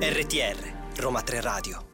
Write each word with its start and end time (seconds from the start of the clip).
RTR 0.00 0.56
Roma 0.96 1.20
3 1.20 1.40
Radio 1.42 1.93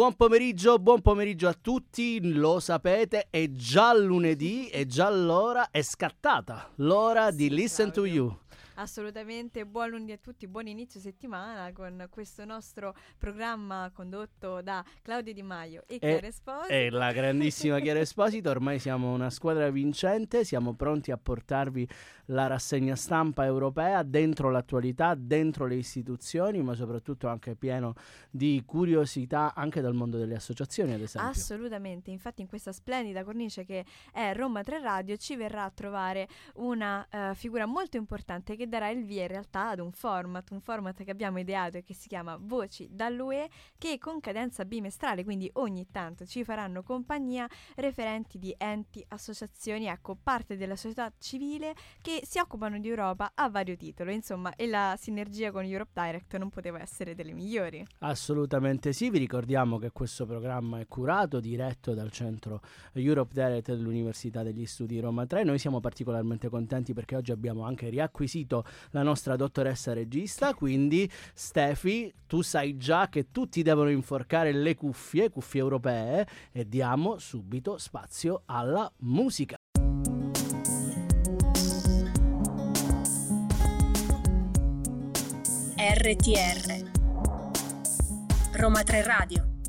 Buon 0.00 0.16
pomeriggio, 0.16 0.78
buon 0.78 1.02
pomeriggio 1.02 1.46
a 1.46 1.52
tutti, 1.52 2.32
lo 2.32 2.58
sapete, 2.58 3.26
è 3.28 3.50
già 3.52 3.92
lunedì 3.94 4.68
e 4.68 4.86
già 4.86 5.10
l'ora 5.10 5.70
è 5.70 5.82
scattata, 5.82 6.70
l'ora 6.76 7.30
di 7.30 7.50
Listen 7.50 7.92
to 7.92 8.06
You. 8.06 8.34
Assolutamente, 8.80 9.66
buon 9.66 9.90
lunedì 9.90 10.12
a 10.12 10.16
tutti, 10.16 10.48
buon 10.48 10.66
inizio 10.66 11.00
settimana 11.00 11.70
con 11.70 12.06
questo 12.08 12.46
nostro 12.46 12.94
programma 13.18 13.90
condotto 13.92 14.62
da 14.62 14.82
Claudio 15.02 15.34
Di 15.34 15.42
Maio 15.42 15.84
e 15.86 15.98
Chiara 15.98 16.26
Esposito. 16.26 16.72
E 16.72 16.88
la 16.88 17.12
grandissima 17.12 17.78
Chiara 17.80 18.00
Esposito, 18.00 18.48
ormai 18.48 18.78
siamo 18.78 19.12
una 19.12 19.28
squadra 19.28 19.68
vincente, 19.68 20.44
siamo 20.44 20.72
pronti 20.72 21.10
a 21.10 21.18
portarvi 21.18 21.86
la 22.30 22.46
rassegna 22.46 22.96
stampa 22.96 23.44
europea 23.44 24.02
dentro 24.02 24.50
l'attualità, 24.50 25.14
dentro 25.14 25.66
le 25.66 25.74
istituzioni, 25.74 26.62
ma 26.62 26.74
soprattutto 26.74 27.28
anche 27.28 27.56
pieno 27.56 27.94
di 28.30 28.62
curiosità 28.64 29.52
anche 29.54 29.82
dal 29.82 29.92
mondo 29.92 30.16
delle 30.16 30.36
associazioni, 30.36 30.94
ad 30.94 31.02
esempio. 31.02 31.30
Assolutamente, 31.30 32.10
infatti 32.10 32.40
in 32.40 32.48
questa 32.48 32.72
splendida 32.72 33.24
cornice 33.24 33.66
che 33.66 33.84
è 34.10 34.32
Roma 34.34 34.62
3 34.62 34.80
Radio 34.80 35.18
ci 35.18 35.36
verrà 35.36 35.64
a 35.64 35.70
trovare 35.70 36.28
una 36.54 37.06
eh, 37.10 37.34
figura 37.34 37.66
molto 37.66 37.98
importante 37.98 38.56
che 38.56 38.68
darà 38.70 38.88
il 38.88 39.04
via 39.04 39.22
in 39.22 39.28
realtà 39.28 39.68
ad 39.68 39.80
un 39.80 39.92
format, 39.92 40.50
un 40.52 40.60
format 40.62 41.04
che 41.04 41.10
abbiamo 41.10 41.38
ideato 41.38 41.76
e 41.76 41.82
che 41.82 41.92
si 41.92 42.08
chiama 42.08 42.38
Voci 42.40 42.88
dall'UE 42.90 43.50
che 43.76 43.98
con 43.98 44.20
cadenza 44.20 44.64
bimestrale, 44.64 45.24
quindi 45.24 45.50
ogni 45.54 45.88
tanto 45.90 46.24
ci 46.24 46.42
faranno 46.44 46.82
compagnia 46.82 47.46
referenti 47.76 48.38
di 48.38 48.54
enti, 48.56 49.04
associazioni, 49.08 49.86
ecco, 49.86 50.16
parte 50.20 50.56
della 50.56 50.76
società 50.76 51.12
civile 51.18 51.74
che 52.00 52.22
si 52.24 52.38
occupano 52.38 52.78
di 52.78 52.88
Europa 52.88 53.32
a 53.34 53.50
vario 53.50 53.76
titolo, 53.76 54.10
insomma, 54.10 54.54
e 54.54 54.66
la 54.66 54.94
sinergia 54.98 55.50
con 55.50 55.64
Europe 55.64 55.90
Direct 55.92 56.36
non 56.38 56.48
poteva 56.48 56.80
essere 56.80 57.14
delle 57.14 57.32
migliori. 57.32 57.84
Assolutamente 57.98 58.92
sì, 58.92 59.10
vi 59.10 59.18
ricordiamo 59.18 59.78
che 59.78 59.90
questo 59.90 60.24
programma 60.24 60.80
è 60.80 60.86
curato, 60.86 61.40
diretto 61.40 61.92
dal 61.92 62.10
centro 62.10 62.60
Europe 62.92 63.34
Direct 63.34 63.74
dell'Università 63.74 64.42
degli 64.42 64.64
Studi 64.64 65.00
Roma 65.00 65.26
3. 65.26 65.42
Noi 65.42 65.58
siamo 65.58 65.80
particolarmente 65.80 66.48
contenti 66.48 66.94
perché 66.94 67.16
oggi 67.16 67.32
abbiamo 67.32 67.64
anche 67.64 67.88
riacquisito 67.88 68.59
la 68.90 69.02
nostra 69.02 69.36
dottoressa 69.36 69.92
regista, 69.92 70.54
quindi 70.54 71.10
Stefi, 71.34 72.12
tu 72.26 72.42
sai 72.42 72.76
già 72.76 73.08
che 73.08 73.30
tutti 73.30 73.62
devono 73.62 73.90
inforcare 73.90 74.52
le 74.52 74.74
cuffie, 74.74 75.30
cuffie 75.30 75.60
europee, 75.60 76.26
e 76.52 76.68
diamo 76.68 77.18
subito 77.18 77.78
spazio 77.78 78.42
alla 78.46 78.90
musica. 78.98 79.56
RTR 85.76 86.90
Roma 88.52 88.82
3 88.82 89.02
Radio 89.02 89.59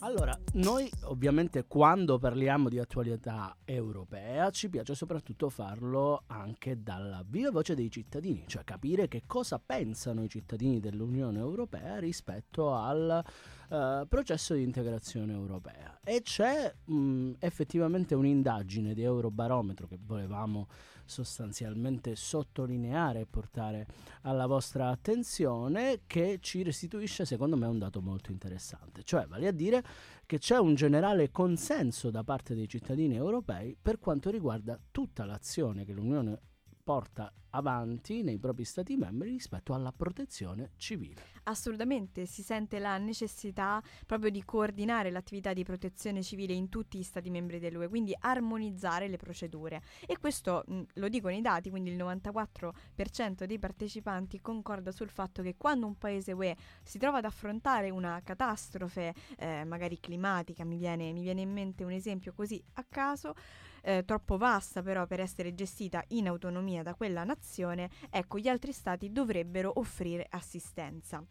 Allora, 0.00 0.38
noi 0.54 0.88
ovviamente 1.04 1.64
quando 1.66 2.18
parliamo 2.18 2.68
di 2.68 2.78
attualità 2.78 3.56
europea 3.64 4.48
ci 4.50 4.68
piace 4.68 4.94
soprattutto 4.94 5.48
farlo 5.48 6.22
anche 6.28 6.80
dalla 6.82 7.24
viva 7.26 7.50
voce 7.50 7.74
dei 7.74 7.90
cittadini, 7.90 8.44
cioè 8.46 8.62
capire 8.62 9.08
che 9.08 9.24
cosa 9.26 9.58
pensano 9.58 10.22
i 10.22 10.28
cittadini 10.28 10.78
dell'Unione 10.78 11.40
Europea 11.40 11.98
rispetto 11.98 12.72
al 12.72 13.24
eh, 13.70 14.06
processo 14.08 14.54
di 14.54 14.62
integrazione 14.62 15.32
europea. 15.32 16.00
E 16.02 16.22
c'è 16.22 16.74
mh, 16.84 17.32
effettivamente 17.38 18.14
un'indagine 18.14 18.94
di 18.94 19.02
Eurobarometro 19.02 19.86
che 19.86 19.98
volevamo 20.00 20.68
sostanzialmente 21.04 22.14
sottolineare 22.16 23.20
e 23.20 23.26
portare 23.26 23.86
alla 24.22 24.46
vostra 24.46 24.88
attenzione 24.88 26.00
che 26.06 26.38
ci 26.40 26.62
restituisce 26.62 27.24
secondo 27.24 27.56
me 27.56 27.66
un 27.66 27.78
dato 27.78 28.00
molto 28.00 28.30
interessante, 28.30 29.02
cioè 29.04 29.26
vale 29.26 29.48
a 29.48 29.52
dire 29.52 29.82
che 30.26 30.38
c'è 30.38 30.58
un 30.58 30.74
generale 30.74 31.30
consenso 31.30 32.10
da 32.10 32.24
parte 32.24 32.54
dei 32.54 32.68
cittadini 32.68 33.16
europei 33.16 33.76
per 33.80 33.98
quanto 33.98 34.30
riguarda 34.30 34.78
tutta 34.90 35.24
l'azione 35.24 35.84
che 35.86 35.92
l'Unione 35.92 36.38
porta 36.84 37.32
avanti 37.50 38.22
nei 38.22 38.38
propri 38.38 38.64
stati 38.64 38.96
membri 38.96 39.30
rispetto 39.30 39.74
alla 39.74 39.92
protezione 39.92 40.70
civile. 40.76 41.22
Assolutamente, 41.44 42.26
si 42.26 42.42
sente 42.42 42.78
la 42.78 42.98
necessità 42.98 43.82
proprio 44.06 44.30
di 44.30 44.44
coordinare 44.44 45.10
l'attività 45.10 45.52
di 45.52 45.64
protezione 45.64 46.22
civile 46.22 46.52
in 46.52 46.68
tutti 46.68 46.98
gli 46.98 47.02
Stati 47.02 47.30
membri 47.30 47.58
dell'UE, 47.58 47.88
quindi 47.88 48.14
armonizzare 48.18 49.08
le 49.08 49.16
procedure. 49.16 49.82
E 50.06 50.18
questo 50.18 50.62
mh, 50.66 50.82
lo 50.94 51.08
dicono 51.08 51.34
i 51.34 51.40
dati, 51.40 51.70
quindi 51.70 51.90
il 51.90 51.96
94% 51.96 53.44
dei 53.44 53.58
partecipanti 53.58 54.40
concorda 54.40 54.92
sul 54.92 55.08
fatto 55.08 55.42
che 55.42 55.54
quando 55.56 55.86
un 55.86 55.96
paese 55.96 56.32
UE 56.32 56.54
si 56.82 56.98
trova 56.98 57.18
ad 57.18 57.24
affrontare 57.24 57.88
una 57.90 58.20
catastrofe, 58.22 59.14
eh, 59.38 59.64
magari 59.64 59.98
climatica, 59.98 60.64
mi 60.64 60.76
viene, 60.76 61.12
mi 61.12 61.22
viene 61.22 61.40
in 61.40 61.52
mente 61.52 61.82
un 61.84 61.92
esempio 61.92 62.32
così 62.34 62.62
a 62.74 62.84
caso, 62.86 63.34
eh, 63.82 64.04
troppo 64.04 64.36
vasta 64.36 64.82
però 64.82 65.06
per 65.06 65.20
essere 65.20 65.54
gestita 65.54 66.02
in 66.08 66.28
autonomia 66.28 66.82
da 66.82 66.94
quella 66.94 67.24
nazione, 67.38 67.88
ecco 68.10 68.38
gli 68.38 68.48
altri 68.48 68.72
stati 68.72 69.12
dovrebbero 69.12 69.72
offrire 69.76 70.26
assistenza. 70.28 71.24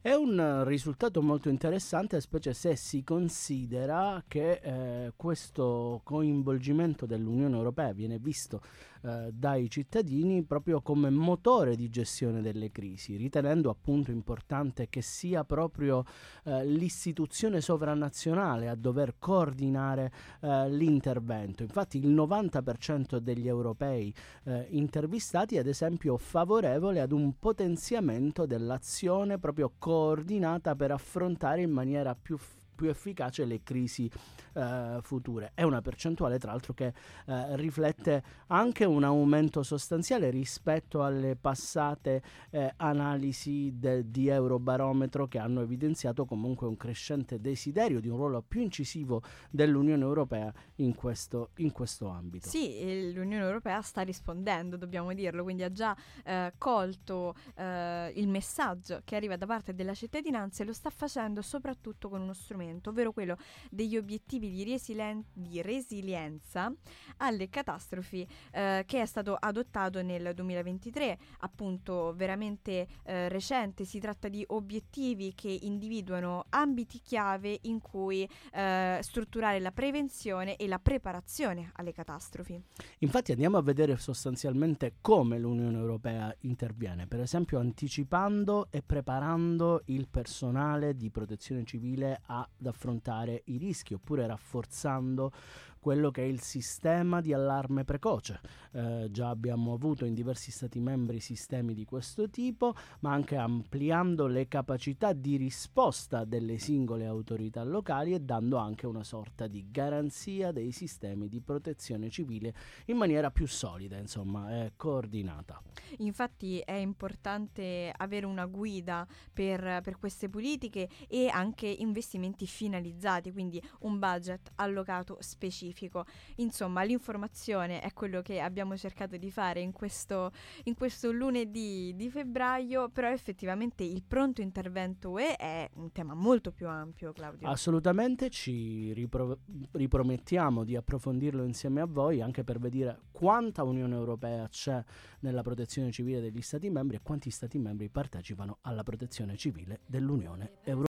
È 0.00 0.12
un 0.12 0.38
eh, 0.38 0.64
risultato 0.64 1.22
molto 1.22 1.48
interessante, 1.48 2.20
specie 2.20 2.52
se 2.54 2.76
si 2.76 3.02
considera 3.02 4.22
che 4.26 4.60
eh, 4.62 5.12
questo 5.16 6.00
coinvolgimento 6.04 7.06
dell'Unione 7.06 7.56
Europea 7.56 7.92
viene 7.92 8.18
visto 8.18 8.60
eh, 9.02 9.30
dai 9.32 9.68
cittadini 9.70 10.42
proprio 10.42 10.80
come 10.80 11.10
motore 11.10 11.76
di 11.76 11.88
gestione 11.88 12.40
delle 12.40 12.70
crisi, 12.70 13.16
ritenendo 13.16 13.70
appunto 13.70 14.10
importante 14.10 14.88
che 14.88 15.02
sia 15.02 15.44
proprio 15.44 16.04
eh, 16.44 16.64
l'istituzione 16.66 17.60
sovranazionale 17.60 18.68
a 18.68 18.74
dover 18.74 19.14
coordinare 19.18 20.12
eh, 20.40 20.68
l'intervento. 20.70 21.62
Infatti 21.62 21.98
il 21.98 22.10
90% 22.10 23.18
degli 23.18 23.48
europei 23.48 24.12
eh, 24.44 24.66
intervistati 24.70 25.56
è 25.56 25.60
ad 25.60 25.66
esempio 25.66 26.16
favorevole 26.16 27.00
ad 27.00 27.12
un 27.12 27.38
potenziamento 27.38 28.46
dell'azione 28.46 29.38
proprio 29.38 29.72
coordinata 29.78 30.74
per 30.74 30.90
affrontare 30.90 31.62
in 31.62 31.70
maniera 31.70 32.14
più 32.14 32.36
più 32.78 32.88
efficace 32.88 33.44
le 33.44 33.64
crisi 33.64 34.08
eh, 34.52 34.98
future. 35.02 35.50
È 35.52 35.64
una 35.64 35.82
percentuale, 35.82 36.38
tra 36.38 36.52
l'altro, 36.52 36.74
che 36.74 36.86
eh, 37.26 37.56
riflette 37.56 38.22
anche 38.46 38.84
un 38.84 39.02
aumento 39.02 39.64
sostanziale 39.64 40.30
rispetto 40.30 41.02
alle 41.02 41.34
passate 41.34 42.22
eh, 42.50 42.72
analisi 42.76 43.72
de- 43.74 44.08
di 44.08 44.28
Eurobarometro 44.28 45.26
che 45.26 45.38
hanno 45.38 45.60
evidenziato 45.60 46.24
comunque 46.24 46.68
un 46.68 46.76
crescente 46.76 47.40
desiderio 47.40 48.00
di 48.00 48.08
un 48.08 48.16
ruolo 48.16 48.44
più 48.46 48.60
incisivo 48.60 49.22
dell'Unione 49.50 50.04
Europea 50.04 50.52
in 50.76 50.94
questo, 50.94 51.50
in 51.56 51.72
questo 51.72 52.06
ambito. 52.06 52.48
Sì, 52.48 53.12
l'Unione 53.12 53.44
Europea 53.44 53.82
sta 53.82 54.02
rispondendo, 54.02 54.76
dobbiamo 54.76 55.12
dirlo, 55.14 55.42
quindi 55.42 55.64
ha 55.64 55.72
già 55.72 55.96
eh, 56.24 56.52
colto 56.56 57.34
eh, 57.56 58.12
il 58.14 58.28
messaggio 58.28 59.00
che 59.02 59.16
arriva 59.16 59.36
da 59.36 59.46
parte 59.46 59.74
della 59.74 59.94
cittadinanza 59.94 60.62
e 60.62 60.66
lo 60.66 60.72
sta 60.72 60.90
facendo 60.90 61.42
soprattutto 61.42 62.08
con 62.08 62.20
uno 62.20 62.34
strumento, 62.34 62.66
ovvero 62.86 63.12
quello 63.12 63.36
degli 63.70 63.96
obiettivi 63.96 64.50
di, 64.50 64.64
resilian- 64.64 65.24
di 65.32 65.60
resilienza 65.62 66.72
alle 67.18 67.48
catastrofi 67.48 68.26
eh, 68.52 68.84
che 68.86 69.02
è 69.02 69.06
stato 69.06 69.36
adottato 69.38 70.02
nel 70.02 70.32
2023, 70.34 71.18
appunto 71.40 72.12
veramente 72.14 72.86
eh, 73.04 73.28
recente. 73.28 73.84
Si 73.84 73.98
tratta 73.98 74.28
di 74.28 74.44
obiettivi 74.48 75.34
che 75.34 75.50
individuano 75.50 76.44
ambiti 76.50 77.00
chiave 77.00 77.58
in 77.62 77.80
cui 77.80 78.28
eh, 78.52 78.98
strutturare 79.02 79.60
la 79.60 79.72
prevenzione 79.72 80.56
e 80.56 80.66
la 80.66 80.78
preparazione 80.78 81.70
alle 81.74 81.92
catastrofi. 81.92 82.60
Infatti 82.98 83.32
andiamo 83.32 83.56
a 83.56 83.62
vedere 83.62 83.96
sostanzialmente 83.96 84.94
come 85.00 85.38
l'Unione 85.38 85.78
Europea 85.78 86.34
interviene, 86.40 87.06
per 87.06 87.20
esempio 87.20 87.58
anticipando 87.58 88.68
e 88.70 88.82
preparando 88.82 89.82
il 89.86 90.08
personale 90.08 90.96
di 90.96 91.10
protezione 91.10 91.64
civile 91.64 92.20
a 92.26 92.48
ad 92.60 92.66
affrontare 92.66 93.42
i 93.46 93.56
rischi 93.56 93.94
oppure 93.94 94.26
rafforzando 94.26 95.32
quello 95.80 96.10
che 96.10 96.22
è 96.22 96.26
il 96.26 96.40
sistema 96.40 97.20
di 97.20 97.32
allarme 97.32 97.84
precoce. 97.84 98.40
Eh, 98.72 99.08
già 99.10 99.28
abbiamo 99.28 99.72
avuto 99.72 100.04
in 100.04 100.14
diversi 100.14 100.50
Stati 100.50 100.80
membri 100.80 101.20
sistemi 101.20 101.74
di 101.74 101.84
questo 101.84 102.28
tipo, 102.28 102.74
ma 103.00 103.12
anche 103.12 103.36
ampliando 103.36 104.26
le 104.26 104.48
capacità 104.48 105.12
di 105.12 105.36
risposta 105.36 106.24
delle 106.24 106.58
singole 106.58 107.06
autorità 107.06 107.62
locali 107.62 108.12
e 108.12 108.20
dando 108.20 108.56
anche 108.56 108.86
una 108.86 109.04
sorta 109.04 109.46
di 109.46 109.66
garanzia 109.70 110.52
dei 110.52 110.72
sistemi 110.72 111.28
di 111.28 111.40
protezione 111.40 112.10
civile 112.10 112.54
in 112.86 112.96
maniera 112.96 113.30
più 113.30 113.46
solida, 113.46 113.96
insomma, 113.96 114.64
e 114.64 114.72
coordinata. 114.76 115.62
Infatti 115.98 116.58
è 116.60 116.72
importante 116.72 117.92
avere 117.96 118.26
una 118.26 118.46
guida 118.46 119.06
per, 119.32 119.80
per 119.82 119.98
queste 119.98 120.28
politiche 120.28 120.88
e 121.08 121.28
anche 121.28 121.66
investimenti 121.66 122.46
finalizzati, 122.46 123.32
quindi 123.32 123.62
un 123.80 123.98
budget 123.98 124.52
allocato 124.56 125.16
specifico 125.20 125.67
specifico. 125.68 126.04
Insomma, 126.36 126.82
l'informazione 126.82 127.80
è 127.80 127.92
quello 127.92 128.22
che 128.22 128.40
abbiamo 128.40 128.76
cercato 128.76 129.16
di 129.16 129.30
fare 129.30 129.60
in 129.60 129.72
questo, 129.72 130.32
in 130.64 130.74
questo 130.74 131.12
lunedì 131.12 131.92
di 131.94 132.08
febbraio, 132.10 132.88
però 132.88 133.10
effettivamente 133.10 133.84
il 133.84 134.02
pronto 134.06 134.40
intervento 134.40 135.10
UE 135.10 135.36
è 135.36 135.68
un 135.74 135.92
tema 135.92 136.14
molto 136.14 136.52
più 136.52 136.68
ampio, 136.68 137.12
Claudio. 137.12 137.48
Assolutamente, 137.48 138.30
ci 138.30 138.92
ripro- 138.92 139.40
ripromettiamo 139.72 140.64
di 140.64 140.76
approfondirlo 140.76 141.44
insieme 141.44 141.80
a 141.80 141.86
voi 141.86 142.20
anche 142.20 142.44
per 142.44 142.58
vedere 142.58 143.00
quanta 143.10 143.62
Unione 143.62 143.94
Europea 143.94 144.48
c'è 144.48 144.82
nella 145.20 145.42
protezione 145.42 145.90
civile 145.90 146.20
degli 146.20 146.40
Stati 146.40 146.70
membri 146.70 146.96
e 146.96 147.00
quanti 147.02 147.30
Stati 147.30 147.58
membri 147.58 147.88
partecipano 147.88 148.58
alla 148.62 148.82
protezione 148.82 149.36
civile 149.36 149.80
dell'Unione 149.86 150.52
Europea. 150.62 150.88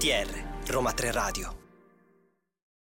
RTR 0.00 0.28
Roma 0.68 0.92
3 0.92 1.12
Radio 1.12 1.59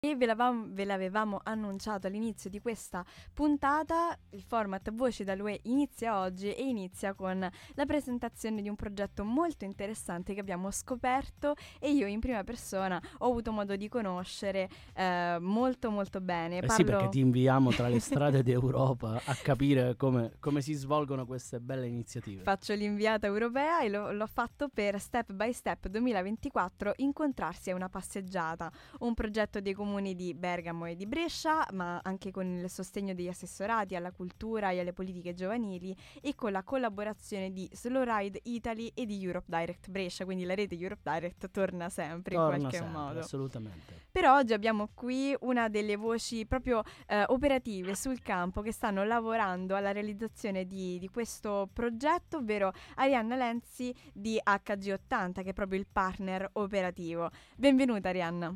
e 0.04 0.16
ve 0.16 0.26
l'avevamo, 0.26 0.66
ve 0.70 0.84
l'avevamo, 0.84 1.40
annunciato 1.44 2.08
all'inizio 2.08 2.50
di 2.50 2.60
questa 2.60 3.06
puntata, 3.34 4.18
il 4.32 4.42
format 4.42 4.92
Voci 4.92 5.24
dall'UE 5.24 5.60
inizia 5.66 6.20
oggi 6.20 6.52
e 6.52 6.64
inizia 6.64 7.14
con 7.14 7.38
la 7.76 7.86
presentazione 7.86 8.64
di 8.64 8.68
un 8.70 8.76
progetto 8.76 9.24
molto 9.24 9.64
interessante 9.64 10.34
che 10.34 10.40
abbiamo 10.40 10.72
scoperto 10.72 11.54
e 11.80 11.92
io 11.92 12.08
in 12.08 12.20
prima 12.20 12.44
persona 12.44 13.00
ho 13.20 13.28
avuto 13.28 13.52
modo 13.52 13.76
di 13.76 13.88
conoscere 13.90 14.68
eh, 14.96 15.38
molto 15.40 15.92
molto 15.92 16.20
bene. 16.20 16.58
Eh 16.58 16.62
Parlo... 16.62 16.74
sì, 16.74 16.84
perché 16.84 17.10
ti 17.10 17.20
inviamo 17.22 17.70
tra 17.70 17.88
le 17.88 18.00
strade 18.00 18.42
d'Europa 18.42 19.22
a 19.24 19.36
capire 19.36 19.96
come, 19.98 20.32
come, 20.40 20.62
si 20.62 20.74
svolgono 20.74 21.28
queste 21.28 21.60
belle 21.60 21.86
iniziative. 21.86 22.42
Faccio 22.42 22.74
l'inviata 22.74 23.28
europea 23.28 23.82
e 23.82 23.90
lo, 23.90 24.12
l'ho 24.12 24.28
fatto 24.28 24.68
per 24.68 25.00
Step 25.00 25.32
by 25.32 25.54
Step 25.54 25.88
2024 25.90 26.94
Incontrarsi 26.96 27.70
a 27.70 27.76
una 27.76 27.88
passeggiata, 27.88 28.72
un 29.02 29.14
progetto 29.14 29.62
dei 29.62 29.74
comuni 29.74 29.90
comuni 29.92 30.16
di 30.16 30.34
Bergamo 30.34 30.86
e 30.86 30.96
di 30.96 31.06
Brescia, 31.06 31.68
ma 31.74 32.00
anche 32.02 32.32
con 32.32 32.46
il 32.46 32.70
sostegno 32.70 33.14
degli 33.14 33.28
assessorati 33.28 33.94
alla 33.94 34.12
cultura 34.12 34.72
e 34.72 34.80
alle 34.80 34.94
politiche 34.94 35.34
giovanili 35.34 35.94
e 36.22 36.34
con 36.34 36.54
la 36.54 36.64
collaborazione 36.64 37.52
di 37.52 37.70
Slow 37.74 38.04
Ride 38.06 38.40
Italy 38.44 38.90
e 38.96 39.06
di 39.06 39.22
Europe 39.22 39.48
Direct 39.50 39.90
Brescia, 39.90 40.24
quindi 40.24 40.46
la 40.46 40.56
rete 40.56 40.78
Europe 40.78 41.02
Direct 41.04 41.52
torna 41.52 41.90
sempre 41.90 42.36
torna 42.36 42.56
in 42.56 42.60
qualche 42.62 42.78
sempre, 42.78 42.98
modo. 42.98 43.20
Assolutamente. 43.20 44.00
Però 44.10 44.38
oggi 44.38 44.54
abbiamo 44.54 44.92
qui 44.94 45.36
una 45.42 45.68
delle 45.68 45.98
voci 45.98 46.46
proprio 46.46 46.84
eh, 47.08 47.26
operative 47.28 47.94
sul 47.94 48.22
campo 48.22 48.62
che 48.62 48.72
stanno 48.72 49.04
lavorando 49.04 49.76
alla 49.76 49.92
realizzazione 49.92 50.66
di, 50.66 51.00
di 51.00 51.10
questo 51.10 51.68
progetto, 51.74 52.38
ovvero 52.38 52.72
Arianna 52.96 53.36
Lenzi 53.36 53.94
di 54.14 54.40
HG80, 54.42 55.44
che 55.44 55.50
è 55.50 55.54
proprio 55.54 55.80
il 55.80 55.88
partner 55.92 56.48
operativo. 56.54 57.30
Benvenuta 57.58 58.08
Arianna. 58.08 58.56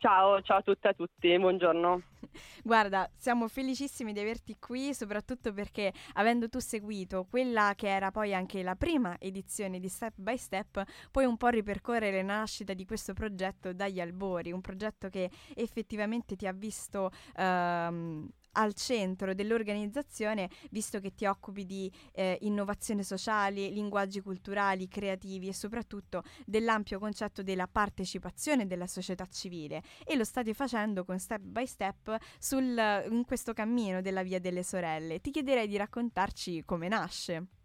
Ciao, 0.00 0.40
ciao 0.40 0.56
a 0.56 0.62
tutte 0.62 0.86
e 0.86 0.90
a 0.92 0.94
tutti, 0.94 1.38
buongiorno. 1.38 2.02
Guarda, 2.64 3.06
siamo 3.18 3.48
felicissimi 3.48 4.14
di 4.14 4.20
averti 4.20 4.56
qui, 4.58 4.94
soprattutto 4.94 5.52
perché 5.52 5.92
avendo 6.14 6.48
tu 6.48 6.58
seguito 6.58 7.26
quella 7.28 7.74
che 7.76 7.88
era 7.88 8.10
poi 8.10 8.32
anche 8.32 8.62
la 8.62 8.76
prima 8.76 9.16
edizione 9.18 9.78
di 9.78 9.88
Step 9.88 10.14
by 10.16 10.38
Step, 10.38 10.82
puoi 11.10 11.26
un 11.26 11.36
po' 11.36 11.48
ripercorrere 11.48 12.22
la 12.22 12.32
nascita 12.32 12.72
di 12.72 12.86
questo 12.86 13.12
progetto 13.12 13.74
dagli 13.74 14.00
albori, 14.00 14.52
un 14.52 14.62
progetto 14.62 15.10
che 15.10 15.30
effettivamente 15.54 16.34
ti 16.34 16.46
ha 16.46 16.52
visto 16.52 17.10
ehm, 17.36 18.26
al 18.52 18.74
centro 18.74 19.34
dell'organizzazione, 19.34 20.48
visto 20.70 21.00
che 21.00 21.14
ti 21.14 21.26
occupi 21.26 21.64
di 21.64 21.90
eh, 22.12 22.38
innovazione 22.42 23.02
sociale, 23.02 23.68
linguaggi 23.68 24.20
culturali, 24.20 24.88
creativi 24.88 25.48
e 25.48 25.54
soprattutto 25.54 26.22
dell'ampio 26.44 26.98
concetto 26.98 27.42
della 27.42 27.68
partecipazione 27.68 28.66
della 28.66 28.86
società 28.86 29.26
civile 29.26 29.82
e 30.04 30.16
lo 30.16 30.24
state 30.24 30.54
facendo 30.54 31.04
con 31.04 31.18
step 31.18 31.42
by 31.42 31.66
step 31.66 32.16
sul, 32.38 33.04
in 33.10 33.24
questo 33.24 33.52
cammino 33.52 34.00
della 34.00 34.22
via 34.22 34.40
delle 34.40 34.62
sorelle. 34.62 35.20
Ti 35.20 35.30
chiederei 35.30 35.68
di 35.68 35.76
raccontarci 35.76 36.64
come 36.64 36.88
nasce. 36.88 37.59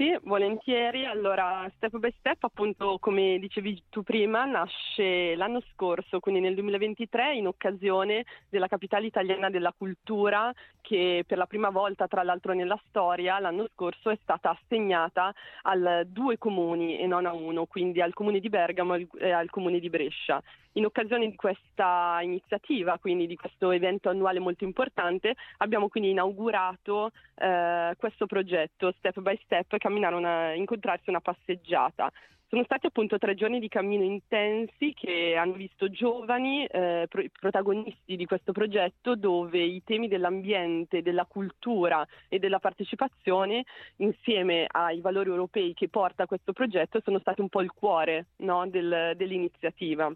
Sì, 0.00 0.16
volentieri. 0.22 1.06
Allora, 1.06 1.68
Step 1.74 1.96
by 1.96 2.14
Step, 2.20 2.44
appunto, 2.44 2.98
come 3.00 3.36
dicevi 3.40 3.82
tu 3.90 4.04
prima, 4.04 4.44
nasce 4.44 5.34
l'anno 5.34 5.60
scorso, 5.72 6.20
quindi 6.20 6.40
nel 6.40 6.54
2023, 6.54 7.34
in 7.34 7.48
occasione 7.48 8.24
della 8.48 8.68
capitale 8.68 9.06
italiana 9.06 9.50
della 9.50 9.74
cultura, 9.76 10.52
che 10.80 11.24
per 11.26 11.36
la 11.36 11.46
prima 11.46 11.70
volta, 11.70 12.06
tra 12.06 12.22
l'altro 12.22 12.52
nella 12.52 12.80
storia, 12.86 13.40
l'anno 13.40 13.66
scorso 13.72 14.10
è 14.10 14.18
stata 14.22 14.50
assegnata 14.50 15.34
a 15.62 16.04
due 16.04 16.38
comuni 16.38 16.96
e 16.98 17.08
non 17.08 17.26
a 17.26 17.32
uno, 17.32 17.66
quindi 17.66 18.00
al 18.00 18.14
comune 18.14 18.38
di 18.38 18.48
Bergamo 18.48 18.94
e 18.94 19.32
al 19.32 19.50
comune 19.50 19.80
di 19.80 19.90
Brescia. 19.90 20.40
In 20.78 20.84
occasione 20.84 21.28
di 21.28 21.34
questa 21.34 22.20
iniziativa, 22.22 22.98
quindi 22.98 23.26
di 23.26 23.34
questo 23.34 23.72
evento 23.72 24.10
annuale 24.10 24.38
molto 24.38 24.62
importante, 24.62 25.34
abbiamo 25.56 25.88
quindi 25.88 26.10
inaugurato 26.10 27.10
eh, 27.34 27.94
questo 27.98 28.26
progetto 28.26 28.94
Step 28.96 29.18
by 29.18 29.36
Step, 29.42 29.76
camminare 29.76 30.14
una, 30.14 30.52
incontrarsi 30.52 31.08
una 31.10 31.20
passeggiata. 31.20 32.12
Sono 32.46 32.62
stati 32.62 32.86
appunto 32.86 33.18
tre 33.18 33.34
giorni 33.34 33.58
di 33.58 33.66
cammino 33.66 34.04
intensi 34.04 34.94
che 34.94 35.34
hanno 35.34 35.54
visto 35.54 35.90
giovani 35.90 36.64
eh, 36.66 37.06
pro- 37.08 37.24
protagonisti 37.40 38.14
di 38.14 38.24
questo 38.24 38.52
progetto 38.52 39.16
dove 39.16 39.58
i 39.58 39.82
temi 39.82 40.06
dell'ambiente, 40.06 41.02
della 41.02 41.24
cultura 41.24 42.06
e 42.28 42.38
della 42.38 42.60
partecipazione 42.60 43.64
insieme 43.96 44.64
ai 44.70 45.00
valori 45.00 45.28
europei 45.28 45.74
che 45.74 45.88
porta 45.88 46.26
questo 46.26 46.52
progetto 46.52 47.00
sono 47.02 47.18
stati 47.18 47.40
un 47.40 47.48
po' 47.48 47.62
il 47.62 47.72
cuore 47.72 48.26
no, 48.36 48.64
del, 48.68 49.14
dell'iniziativa. 49.16 50.14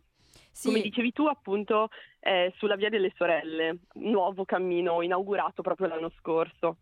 Sì. 0.52 0.68
Come 0.68 0.82
dicevi 0.82 1.12
tu, 1.12 1.26
appunto, 1.26 1.88
è 2.20 2.52
sulla 2.56 2.76
Via 2.76 2.90
delle 2.90 3.12
Sorelle, 3.16 3.78
nuovo 3.94 4.44
cammino 4.44 5.02
inaugurato 5.02 5.62
proprio 5.62 5.88
l'anno 5.88 6.10
scorso. 6.18 6.76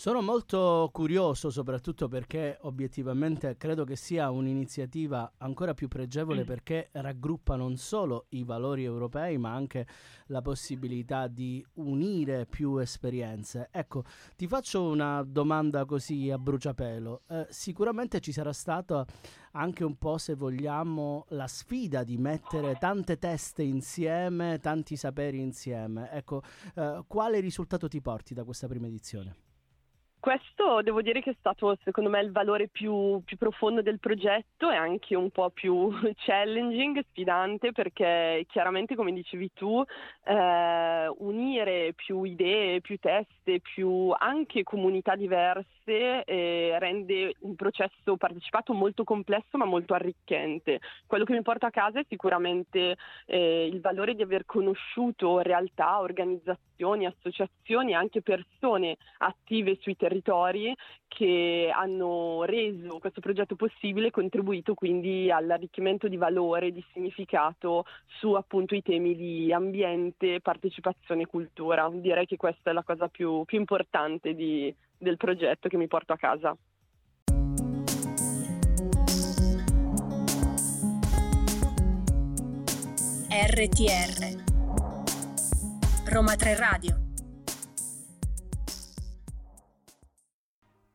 Sono 0.00 0.22
molto 0.22 0.88
curioso 0.94 1.50
soprattutto 1.50 2.08
perché 2.08 2.56
obiettivamente 2.62 3.58
credo 3.58 3.84
che 3.84 3.96
sia 3.96 4.30
un'iniziativa 4.30 5.32
ancora 5.36 5.74
più 5.74 5.88
pregevole 5.88 6.40
mm. 6.40 6.46
perché 6.46 6.88
raggruppa 6.92 7.54
non 7.54 7.76
solo 7.76 8.24
i 8.30 8.42
valori 8.42 8.82
europei 8.82 9.36
ma 9.36 9.52
anche 9.52 9.86
la 10.28 10.40
possibilità 10.40 11.26
di 11.26 11.62
unire 11.74 12.46
più 12.46 12.78
esperienze. 12.78 13.68
Ecco, 13.70 14.04
ti 14.36 14.46
faccio 14.46 14.88
una 14.88 15.22
domanda 15.22 15.84
così 15.84 16.30
a 16.30 16.38
bruciapelo. 16.38 17.24
Eh, 17.28 17.46
sicuramente 17.50 18.20
ci 18.20 18.32
sarà 18.32 18.54
stata 18.54 19.04
anche 19.52 19.84
un 19.84 19.98
po', 19.98 20.16
se 20.16 20.34
vogliamo, 20.34 21.26
la 21.28 21.46
sfida 21.46 22.04
di 22.04 22.16
mettere 22.16 22.78
tante 22.80 23.18
teste 23.18 23.64
insieme, 23.64 24.60
tanti 24.60 24.96
saperi 24.96 25.40
insieme. 25.40 26.10
Ecco, 26.10 26.40
eh, 26.74 27.04
quale 27.06 27.40
risultato 27.40 27.86
ti 27.86 28.00
porti 28.00 28.32
da 28.32 28.44
questa 28.44 28.66
prima 28.66 28.86
edizione? 28.86 29.49
Questo 30.20 30.82
devo 30.82 31.00
dire 31.00 31.22
che 31.22 31.30
è 31.30 31.36
stato 31.38 31.74
secondo 31.82 32.10
me 32.10 32.20
il 32.20 32.30
valore 32.30 32.68
più, 32.68 33.22
più, 33.24 33.38
profondo 33.38 33.80
del 33.80 33.98
progetto 33.98 34.70
e 34.70 34.76
anche 34.76 35.16
un 35.16 35.30
po' 35.30 35.48
più 35.48 35.88
challenging, 36.26 37.02
sfidante, 37.08 37.72
perché 37.72 38.44
chiaramente 38.46 38.94
come 38.94 39.12
dicevi 39.12 39.50
tu, 39.54 39.82
eh, 40.24 41.10
unire 41.20 41.94
più 41.94 42.24
idee, 42.24 42.82
più 42.82 42.98
teste, 42.98 43.60
più 43.60 44.12
anche 44.14 44.62
comunità 44.62 45.16
diverse 45.16 45.79
eh, 45.92 46.78
rende 46.78 47.34
un 47.40 47.54
processo 47.54 48.16
partecipato 48.16 48.72
molto 48.72 49.04
complesso 49.04 49.56
ma 49.56 49.64
molto 49.64 49.94
arricchente. 49.94 50.80
Quello 51.06 51.24
che 51.24 51.32
mi 51.32 51.42
porta 51.42 51.68
a 51.68 51.70
casa 51.70 52.00
è 52.00 52.06
sicuramente 52.08 52.96
eh, 53.26 53.66
il 53.66 53.80
valore 53.80 54.14
di 54.14 54.22
aver 54.22 54.44
conosciuto 54.44 55.38
realtà, 55.40 56.00
organizzazioni, 56.00 57.06
associazioni 57.06 57.92
e 57.92 57.94
anche 57.94 58.22
persone 58.22 58.96
attive 59.18 59.78
sui 59.80 59.96
territori 59.96 60.74
che 61.08 61.70
hanno 61.74 62.44
reso 62.44 62.98
questo 63.00 63.20
progetto 63.20 63.56
possibile 63.56 64.06
e 64.06 64.10
contribuito 64.12 64.74
quindi 64.74 65.30
all'arricchimento 65.30 66.06
di 66.06 66.16
valore, 66.16 66.70
di 66.70 66.84
significato 66.92 67.84
su 68.06 68.32
appunto 68.34 68.76
i 68.76 68.82
temi 68.82 69.16
di 69.16 69.52
ambiente, 69.52 70.40
partecipazione 70.40 71.22
e 71.22 71.26
cultura. 71.26 71.90
Direi 71.92 72.26
che 72.26 72.36
questa 72.36 72.70
è 72.70 72.72
la 72.72 72.84
cosa 72.84 73.08
più, 73.08 73.44
più 73.44 73.58
importante 73.58 74.34
di, 74.34 74.72
del 75.00 75.16
progetto 75.16 75.68
che 75.68 75.76
mi 75.76 75.88
porto 75.88 76.12
a 76.12 76.16
casa. 76.16 76.56
RTR 83.32 84.42
Roma 86.04 86.36
3 86.36 86.56
Radio 86.56 86.99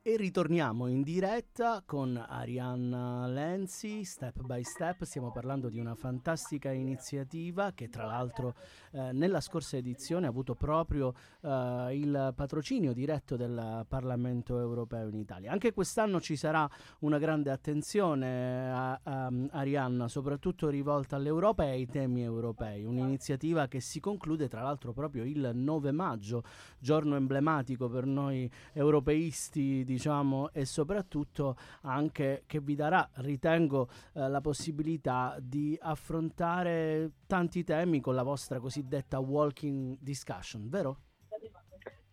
E 0.08 0.18
ritorniamo 0.18 0.86
in 0.86 1.02
diretta 1.02 1.82
con 1.84 2.16
Arianna 2.16 3.26
Lenzi, 3.26 4.04
Step 4.04 4.44
by 4.44 4.64
Step, 4.64 5.04
stiamo 5.04 5.32
parlando 5.32 5.68
di 5.68 5.80
una 5.80 5.96
fantastica 5.96 6.72
iniziativa 6.72 7.72
che 7.72 7.90
tra 7.90 8.06
l'altro 8.06 8.54
eh, 8.92 9.12
nella 9.14 9.42
scorsa 9.42 9.78
edizione 9.78 10.28
ha 10.28 10.30
avuto 10.30 10.54
proprio 10.54 11.12
eh, 11.42 11.90
il 11.94 12.34
patrocinio 12.36 12.94
diretto 12.94 13.36
del 13.36 13.84
Parlamento 13.88 14.60
europeo 14.60 15.08
in 15.08 15.18
Italia. 15.18 15.52
Anche 15.52 15.74
quest'anno 15.74 16.22
ci 16.22 16.36
sarà 16.36 16.70
una 17.00 17.18
grande 17.18 17.50
attenzione 17.50 18.72
a, 18.72 19.00
a 19.02 19.32
Arianna, 19.54 20.08
soprattutto 20.08 20.70
rivolta 20.70 21.16
all'Europa 21.16 21.64
e 21.64 21.70
ai 21.70 21.88
temi 21.88 22.22
europei, 22.22 22.84
un'iniziativa 22.84 23.68
che 23.68 23.80
si 23.80 24.00
conclude 24.00 24.50
tra 24.50 24.62
l'altro 24.62 24.94
proprio 24.94 25.24
il 25.24 25.50
9 25.52 25.92
maggio, 25.92 26.44
giorno 26.78 27.16
emblematico 27.16 27.90
per 27.90 28.06
noi 28.06 28.48
europeisti 28.72 29.84
di 29.84 29.94
diciamo, 29.96 30.52
e 30.52 30.66
soprattutto 30.66 31.56
anche 31.84 32.44
che 32.46 32.60
vi 32.60 32.76
darà, 32.76 33.10
ritengo, 33.16 33.88
eh, 34.14 34.28
la 34.28 34.42
possibilità 34.42 35.38
di 35.40 35.78
affrontare 35.82 37.12
tanti 37.28 37.64
temi 37.64 38.02
con 38.02 38.14
la 38.14 38.24
vostra 38.24 38.60
cosiddetta 38.60 39.20
walking 39.20 39.98
discussion, 40.00 40.70
vero? 40.70 41.00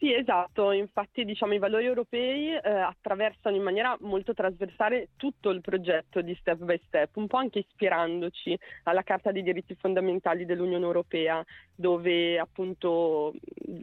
Sì, 0.02 0.12
esatto, 0.12 0.72
infatti 0.72 1.24
diciamo, 1.24 1.54
i 1.54 1.60
valori 1.60 1.84
europei 1.84 2.48
eh, 2.54 2.60
attraversano 2.60 3.54
in 3.54 3.62
maniera 3.62 3.96
molto 4.00 4.34
trasversale 4.34 5.10
tutto 5.14 5.50
il 5.50 5.60
progetto 5.60 6.20
di 6.22 6.34
Step 6.40 6.58
by 6.58 6.80
Step, 6.86 7.14
un 7.18 7.28
po' 7.28 7.36
anche 7.36 7.60
ispirandoci 7.60 8.58
alla 8.82 9.04
Carta 9.04 9.30
dei 9.30 9.44
diritti 9.44 9.76
fondamentali 9.76 10.44
dell'Unione 10.44 10.84
Europea, 10.84 11.40
dove 11.72 12.36
appunto 12.36 13.32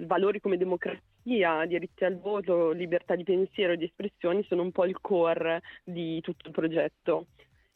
valori 0.06 0.42
come 0.42 0.58
democrazia, 0.58 1.09
diritti 1.66 2.06
al 2.06 2.20
voto, 2.20 2.72
libertà 2.72 3.16
di 3.16 3.24
pensiero 3.24 3.74
e 3.74 3.78
di 3.78 3.86
espressione 3.86 4.44
sono 4.44 4.62
un 4.62 4.72
po' 4.72 4.86
il 4.86 5.00
core 5.02 5.62
di 5.84 6.22
tutto 6.22 6.48
il 6.48 6.54
progetto 6.54 7.28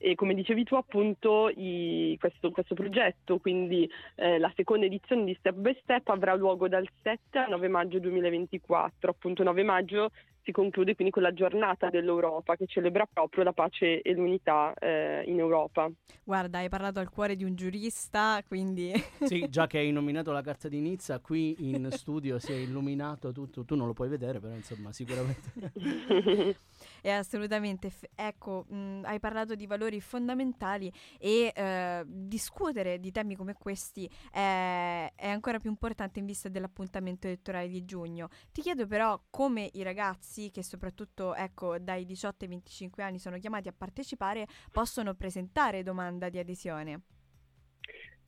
e 0.04 0.16
come 0.16 0.34
dicevi 0.34 0.66
tu 0.66 0.76
appunto 0.76 1.48
i, 1.48 2.18
questo, 2.20 2.52
questo, 2.52 2.76
progetto, 2.76 3.38
quindi 3.40 3.90
eh, 4.16 4.38
la 4.38 4.52
seconda 4.54 4.86
edizione 4.86 5.24
di 5.24 5.34
Step 5.40 5.56
by 5.56 5.78
Step 5.82 6.10
avrà 6.10 6.36
luogo 6.36 6.68
dal 6.68 6.86
7 7.02 7.40
al 7.40 7.50
9 7.52 7.70
maggio 7.70 8.00
2024, 8.00 9.10
appunto 9.10 9.44
9 9.44 9.64
maggio 9.64 10.12
si 10.44 10.52
conclude 10.52 10.94
quindi 10.96 11.14
con 11.14 11.24
la 11.24 11.34
giornata 11.34 11.90
dell'Europa 11.90 12.56
che 12.56 12.66
celebra 12.68 13.08
proprio 13.12 13.46
la 13.46 13.54
pace 13.54 14.02
e 14.02 14.14
l'unità 14.14 14.74
eh, 14.74 15.24
in 15.26 15.40
Europa. 15.40 15.90
Guarda, 16.22 16.58
hai 16.58 16.70
parlato 16.70 17.00
al 17.00 17.10
cuore 17.10 17.36
di 17.36 17.46
un 17.46 17.56
giurista, 17.56 18.44
quindi... 18.46 18.92
sì, 19.24 19.48
già 19.50 19.68
che 19.68 19.78
hai 19.78 19.92
nominato 19.92 20.32
la 20.32 20.42
carta 20.42 20.68
di 20.68 20.82
Nizza, 20.82 21.20
qui 21.20 21.56
in 21.60 21.88
studio 21.92 22.40
si 22.40 22.52
è 22.52 22.56
illuminato 22.56 23.32
tutto, 23.32 23.64
tu 23.64 23.76
non 23.76 23.88
lo 23.88 23.94
puoi 23.94 24.10
vedere, 24.10 24.40
però 24.40 24.54
insomma 24.54 24.92
sicuramente... 24.92 25.72
è 27.04 27.10
assolutamente, 27.10 27.90
f- 27.90 28.06
ecco, 28.16 28.64
mh, 28.70 29.02
hai 29.04 29.20
parlato 29.20 29.56
di 29.56 29.68
valori 29.68 30.00
fondamentali 30.00 30.90
e 31.20 31.52
eh, 31.54 32.04
discutere 32.08 32.98
di 33.02 33.12
temi 33.12 33.36
come 33.36 33.56
questi 33.56 34.10
è, 34.32 35.12
è 35.14 35.28
ancora 35.28 35.60
più 35.60 35.70
importante 35.70 36.20
in 36.20 36.26
vista 36.26 36.48
dell'appuntamento 36.48 37.28
elettorale 37.28 37.68
di 37.68 37.84
giugno. 37.84 38.30
Ti 38.54 38.62
chiedo 38.62 38.88
però 38.88 39.22
come 39.30 39.70
i 39.74 39.84
ragazzi 39.84 40.50
che 40.50 40.64
soprattutto 40.64 41.36
ecco, 41.36 41.78
dai 41.78 42.06
18 42.06 42.46
ai 42.46 42.50
25 42.52 43.04
anni 43.04 43.20
sono 43.20 43.38
chiamati 43.38 43.68
a 43.68 43.74
partecipare 43.78 44.48
possono 44.72 45.14
presentare 45.14 45.84
domanda 45.84 46.30
di 46.30 46.40
adesione. 46.40 47.02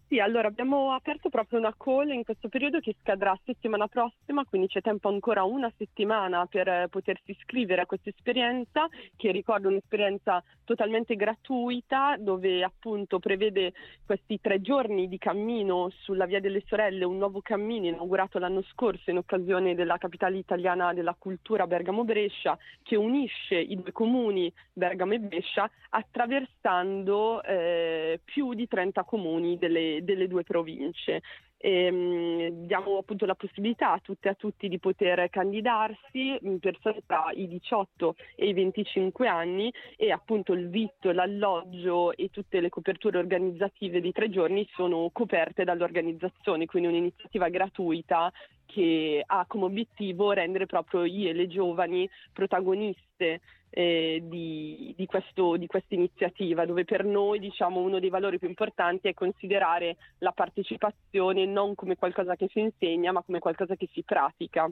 Sì, 0.08 0.20
allora 0.20 0.48
abbiamo 0.48 0.92
aperto 0.92 1.30
proprio 1.30 1.58
una 1.58 1.74
call 1.76 2.12
in 2.12 2.24
questo 2.24 2.48
periodo 2.48 2.80
che 2.80 2.96
scadrà 3.02 3.36
settimana 3.44 3.88
prossima, 3.88 4.46
quindi 4.46 4.68
c'è 4.68 4.80
tempo 4.80 5.10
ancora 5.10 5.44
una 5.44 5.72
settimana 5.78 6.46
per 6.46 6.90
potersi 6.90 7.32
iscrivere 7.32 7.82
a 7.82 7.86
questa 7.88 8.10
esperienza, 8.10 8.88
che 9.16 9.32
ricordo 9.32 9.68
un'esperienza 9.68 10.44
totalmente 10.64 11.16
gratuita, 11.16 12.18
dove 12.20 12.64
appunto 12.64 13.18
prevede 13.18 13.74
questi 14.06 14.40
tre 14.40 14.62
giorni 14.62 15.08
di 15.08 15.18
cammino 15.18 15.90
sulla 15.90 16.28
Via 16.28 16.40
delle 16.40 16.62
Sorelle, 16.68 17.04
un 17.04 17.18
nuovo 17.18 17.42
cammino 17.42 17.88
inaugurato 17.88 18.38
l'anno 18.38 18.62
scorso 18.62 19.10
in 19.10 19.18
occasione 19.18 19.74
della 19.74 19.98
capitale 19.98 20.38
italiana 20.38 20.94
della 20.94 21.16
cultura 21.18 21.66
Bergamo-Brescia, 21.66 22.56
che 22.84 22.96
unisce 22.96 23.56
i 23.56 23.76
due 23.76 23.92
comuni 23.92 24.54
Bergamo 24.72 25.14
e 25.14 25.20
Brescia 25.20 25.68
attraversando 25.90 27.42
eh, 27.42 28.20
più 28.24 28.54
di 28.54 28.68
30 28.68 29.04
comuni 29.04 29.58
delle 29.58 29.94
delle 30.06 30.28
due 30.28 30.44
province. 30.44 31.22
E, 31.58 31.90
um, 31.90 32.66
diamo 32.66 32.98
appunto 32.98 33.26
la 33.26 33.36
possibilità 33.36 33.94
a 33.94 34.00
tutte 34.00 34.28
e 34.28 34.32
a 34.32 34.36
tutti 34.36 34.70
di 34.70 34.80
poter 34.80 35.30
candidarsi, 35.30 36.40
persone 36.60 37.02
tra 37.06 37.32
i 37.34 37.48
18 37.48 38.16
e 38.36 38.48
i 38.48 38.54
25 38.54 39.28
anni 39.28 39.74
e 39.98 40.12
appunto 40.12 40.54
il 40.54 40.70
vitto, 40.70 41.12
l'alloggio 41.12 42.16
e 42.16 42.30
tutte 42.30 42.60
le 42.60 42.70
coperture 42.70 43.18
organizzative 43.18 44.00
di 44.00 44.12
tre 44.12 44.30
giorni 44.30 44.68
sono 44.74 45.10
coperte 45.12 45.64
dall'organizzazione, 45.64 46.66
quindi 46.66 46.90
un'iniziativa 46.90 47.50
gratuita 47.50 48.32
che 48.66 49.24
ha 49.26 49.46
come 49.48 49.66
obiettivo 49.66 50.32
rendere 50.32 50.66
proprio 50.66 51.04
io 51.04 51.30
e 51.30 51.34
le 51.34 51.48
giovani 51.48 52.10
protagoniste 52.34 53.42
eh, 53.70 54.22
di, 54.24 54.94
di, 54.96 55.06
questo, 55.06 55.58
di 55.58 55.68
questa 55.68 55.96
iniziativa, 55.96 56.66
dove 56.66 56.86
per 56.86 57.04
noi 57.04 57.40
diciamo, 57.40 57.82
uno 57.82 58.00
dei 58.00 58.10
valori 58.10 58.40
più 58.40 58.48
importanti 58.48 59.10
è 59.10 59.14
considerare 59.14 59.98
la 60.20 60.32
partecipazione 60.32 61.46
non 61.46 61.76
come 61.76 61.98
qualcosa 61.98 62.36
che 62.36 62.48
si 62.50 62.60
insegna, 62.60 63.12
ma 63.12 63.22
come 63.22 63.40
qualcosa 63.40 63.76
che 63.76 63.90
si 63.92 64.02
pratica 64.04 64.70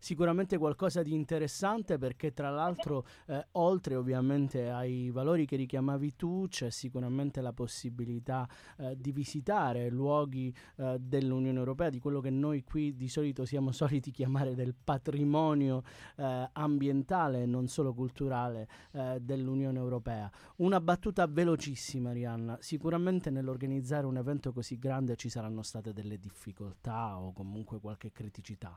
sicuramente 0.00 0.58
qualcosa 0.58 1.02
di 1.02 1.12
interessante 1.12 1.98
perché 1.98 2.32
tra 2.32 2.50
l'altro 2.50 3.04
eh, 3.26 3.46
oltre 3.52 3.94
ovviamente 3.94 4.70
ai 4.70 5.10
valori 5.10 5.46
che 5.46 5.56
richiamavi 5.56 6.16
tu 6.16 6.46
c'è 6.48 6.70
sicuramente 6.70 7.40
la 7.42 7.52
possibilità 7.52 8.48
eh, 8.78 8.96
di 8.98 9.12
visitare 9.12 9.90
luoghi 9.90 10.52
eh, 10.76 10.96
dell'Unione 10.98 11.58
Europea, 11.58 11.90
di 11.90 12.00
quello 12.00 12.20
che 12.20 12.30
noi 12.30 12.64
qui 12.64 12.96
di 12.96 13.08
solito 13.08 13.44
siamo 13.44 13.70
soliti 13.72 14.10
chiamare 14.10 14.54
del 14.54 14.74
patrimonio 14.74 15.82
eh, 16.16 16.48
ambientale 16.52 17.42
e 17.42 17.46
non 17.46 17.68
solo 17.68 17.92
culturale 17.92 18.68
eh, 18.92 19.18
dell'Unione 19.20 19.78
Europea. 19.78 20.30
Una 20.56 20.80
battuta 20.80 21.26
velocissima 21.26 22.12
Rianna, 22.12 22.56
sicuramente 22.60 23.30
nell'organizzare 23.30 24.06
un 24.06 24.16
evento 24.16 24.52
così 24.52 24.78
grande 24.78 25.16
ci 25.16 25.28
saranno 25.28 25.62
state 25.62 25.92
delle 25.92 26.18
difficoltà 26.18 27.18
o 27.18 27.32
comunque 27.32 27.80
qualche 27.80 28.10
criticità. 28.10 28.76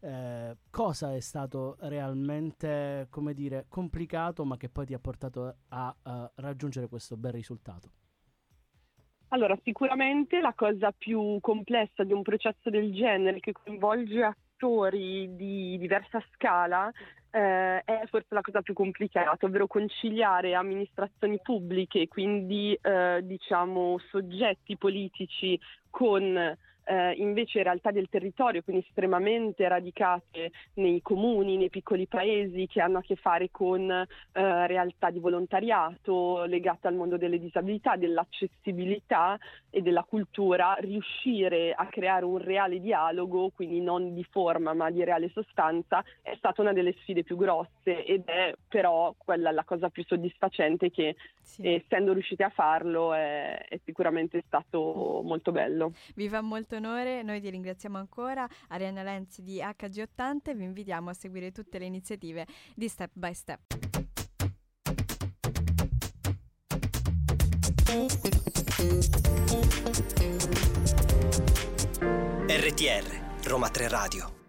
Eh, 0.00 0.56
cosa 0.70 1.14
è 1.14 1.20
stato 1.20 1.76
realmente, 1.80 3.06
come 3.10 3.34
dire, 3.34 3.66
complicato 3.68 4.44
ma 4.44 4.56
che 4.56 4.68
poi 4.68 4.86
ti 4.86 4.94
ha 4.94 4.98
portato 4.98 5.56
a, 5.68 5.94
a 6.02 6.30
raggiungere 6.36 6.88
questo 6.88 7.16
bel 7.16 7.32
risultato? 7.32 7.90
Allora, 9.28 9.58
sicuramente 9.64 10.40
la 10.40 10.52
cosa 10.54 10.92
più 10.96 11.38
complessa 11.40 12.04
di 12.04 12.12
un 12.12 12.22
processo 12.22 12.70
del 12.70 12.92
genere 12.92 13.40
che 13.40 13.52
coinvolge 13.52 14.22
attori 14.22 15.34
di 15.34 15.76
diversa 15.78 16.22
scala 16.32 16.88
eh, 17.30 17.82
è 17.82 18.02
forse 18.06 18.28
la 18.28 18.42
cosa 18.42 18.62
più 18.62 18.74
complicata, 18.74 19.44
ovvero 19.44 19.66
conciliare 19.66 20.54
amministrazioni 20.54 21.40
pubbliche, 21.42 22.06
quindi 22.06 22.78
eh, 22.80 23.20
diciamo 23.24 23.98
soggetti 24.08 24.76
politici 24.76 25.58
con 25.90 26.56
eh, 26.84 27.12
invece 27.12 27.62
realtà 27.62 27.90
del 27.90 28.08
territorio, 28.08 28.62
quindi 28.62 28.84
estremamente 28.86 29.66
radicate 29.66 30.52
nei 30.74 31.00
comuni, 31.02 31.56
nei 31.56 31.70
piccoli 31.70 32.06
paesi 32.06 32.66
che 32.66 32.80
hanno 32.80 32.98
a 32.98 33.02
che 33.02 33.16
fare 33.16 33.50
con 33.50 33.90
eh, 33.90 34.06
realtà 34.66 35.10
di 35.10 35.18
volontariato 35.18 36.44
legate 36.44 36.88
al 36.88 36.94
mondo 36.94 37.16
delle 37.16 37.38
disabilità, 37.38 37.96
dell'accessibilità 37.96 39.38
e 39.70 39.82
della 39.82 40.04
cultura, 40.08 40.76
riuscire 40.78 41.72
a 41.72 41.86
creare 41.86 42.24
un 42.24 42.38
reale 42.38 42.80
dialogo, 42.80 43.50
quindi 43.54 43.80
non 43.80 44.14
di 44.14 44.24
forma 44.24 44.72
ma 44.74 44.90
di 44.90 45.02
reale 45.04 45.30
sostanza, 45.30 46.04
è 46.22 46.34
stata 46.36 46.60
una 46.60 46.72
delle 46.72 46.94
sfide 47.00 47.22
più 47.22 47.36
grosse 47.36 48.04
ed 48.04 48.24
è 48.26 48.54
però 48.68 49.14
quella 49.16 49.50
la 49.50 49.64
cosa 49.64 49.88
più 49.88 50.04
soddisfacente 50.04 50.90
che 50.90 51.16
sì. 51.40 51.74
essendo 51.74 52.12
riusciti 52.12 52.42
a 52.42 52.50
farlo 52.50 53.12
è, 53.12 53.66
è 53.68 53.80
sicuramente 53.84 54.42
stato 54.46 55.22
molto 55.24 55.52
bello. 55.52 55.92
Vi 56.14 56.28
fa 56.28 56.40
molto 56.40 56.73
molto 56.74 56.76
onore, 56.76 57.22
noi 57.22 57.40
ti 57.40 57.50
ringraziamo 57.50 57.98
ancora, 57.98 58.48
Arianna 58.68 59.02
Lenzi 59.02 59.42
di 59.42 59.58
HG80 59.58 60.50
e 60.50 60.54
vi 60.54 60.64
invitiamo 60.64 61.10
a 61.10 61.14
seguire 61.14 61.52
tutte 61.52 61.78
le 61.78 61.86
iniziative 61.86 62.46
di 62.74 62.88
Step 62.88 63.10
by 63.12 63.34
Step. 63.34 63.60
RTR 72.46 73.46
Roma 73.46 73.68
3 73.68 73.88
Radio 73.88 74.43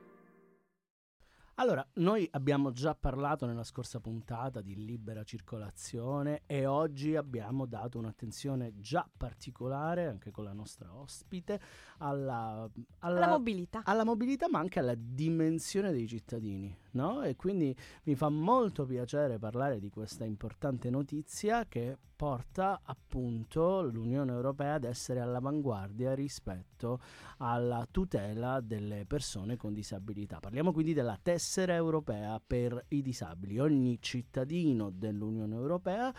allora, 1.58 1.86
noi 1.94 2.28
abbiamo 2.32 2.72
già 2.72 2.94
parlato 2.96 3.46
nella 3.46 3.64
scorsa 3.64 4.02
puntata 4.02 4.60
di 4.60 4.76
libera 4.76 5.24
circolazione 5.24 6.42
e 6.46 6.66
oggi 6.66 7.16
abbiamo 7.16 7.66
dato 7.66 7.98
un'attenzione 7.98 8.74
già 8.80 9.10
particolare, 9.16 10.08
anche 10.08 10.32
con 10.32 10.44
la 10.44 10.52
nostra 10.52 10.94
ospite, 10.94 11.62
alla, 12.00 12.70
alla, 13.00 13.18
alla 13.18 13.28
mobilità. 13.28 13.82
Alla 13.86 14.04
mobilità, 14.04 14.50
ma 14.50 14.60
anche 14.60 14.80
alla 14.80 14.96
dimensione 14.98 15.92
dei 15.94 16.08
cittadini. 16.08 16.78
No? 16.96 17.24
E 17.24 17.36
quindi 17.36 17.75
mi 18.04 18.16
fa 18.16 18.30
molto 18.30 18.86
piacere 18.86 19.38
parlare 19.38 19.80
di 19.80 19.90
questa 19.90 20.24
importante 20.24 20.90
notizia 20.90 21.66
che 21.68 21.98
porta 22.16 22.80
appunto 22.84 23.82
l'Unione 23.82 24.32
Europea 24.32 24.75
ad 24.75 24.86
essere 24.86 25.20
all'avanguardia 25.20 26.14
rispetto 26.14 27.02
alla 27.38 27.86
tutela 27.92 28.62
delle 28.62 29.06
persone 29.06 29.58
con 29.58 29.74
disabilità. 29.74 30.40
Parliamo 30.40 30.72
quindi 30.72 30.94
della 30.94 31.20
tessera 31.22 31.74
europea 31.74 32.42
per 32.46 32.86
i 32.90 33.02
disabili. 33.02 33.60
Ogni 33.60 33.98
cittadino 34.00 34.90
dell'Unione 34.90 35.56
Europea 35.56 36.14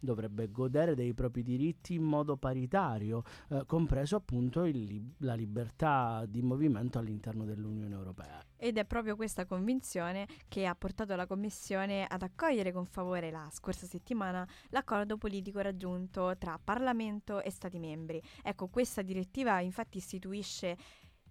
dovrebbe 0.00 0.50
godere 0.50 0.94
dei 0.94 1.12
propri 1.12 1.42
diritti 1.42 1.94
in 1.94 2.02
modo 2.02 2.36
paritario, 2.36 3.22
eh, 3.50 3.64
compreso 3.66 4.16
appunto 4.16 4.64
il, 4.64 5.12
la 5.18 5.34
libertà 5.34 6.24
di 6.26 6.40
movimento 6.40 6.98
all'interno 6.98 7.44
dell'Unione 7.44 7.94
Europea. 7.94 8.42
Ed 8.56 8.78
è 8.78 8.84
proprio 8.84 9.16
questa 9.16 9.44
convinzione 9.44 10.21
che 10.48 10.66
ha 10.66 10.74
portato 10.74 11.14
la 11.16 11.26
Commissione 11.26 12.06
ad 12.08 12.22
accogliere 12.22 12.72
con 12.72 12.86
favore 12.86 13.30
la 13.30 13.48
scorsa 13.50 13.86
settimana 13.86 14.46
l'accordo 14.70 15.16
politico 15.16 15.60
raggiunto 15.60 16.36
tra 16.38 16.58
Parlamento 16.62 17.42
e 17.42 17.50
Stati 17.50 17.78
membri. 17.78 18.22
Ecco, 18.42 18.68
questa 18.68 19.02
direttiva 19.02 19.60
infatti 19.60 19.98
istituisce 19.98 20.76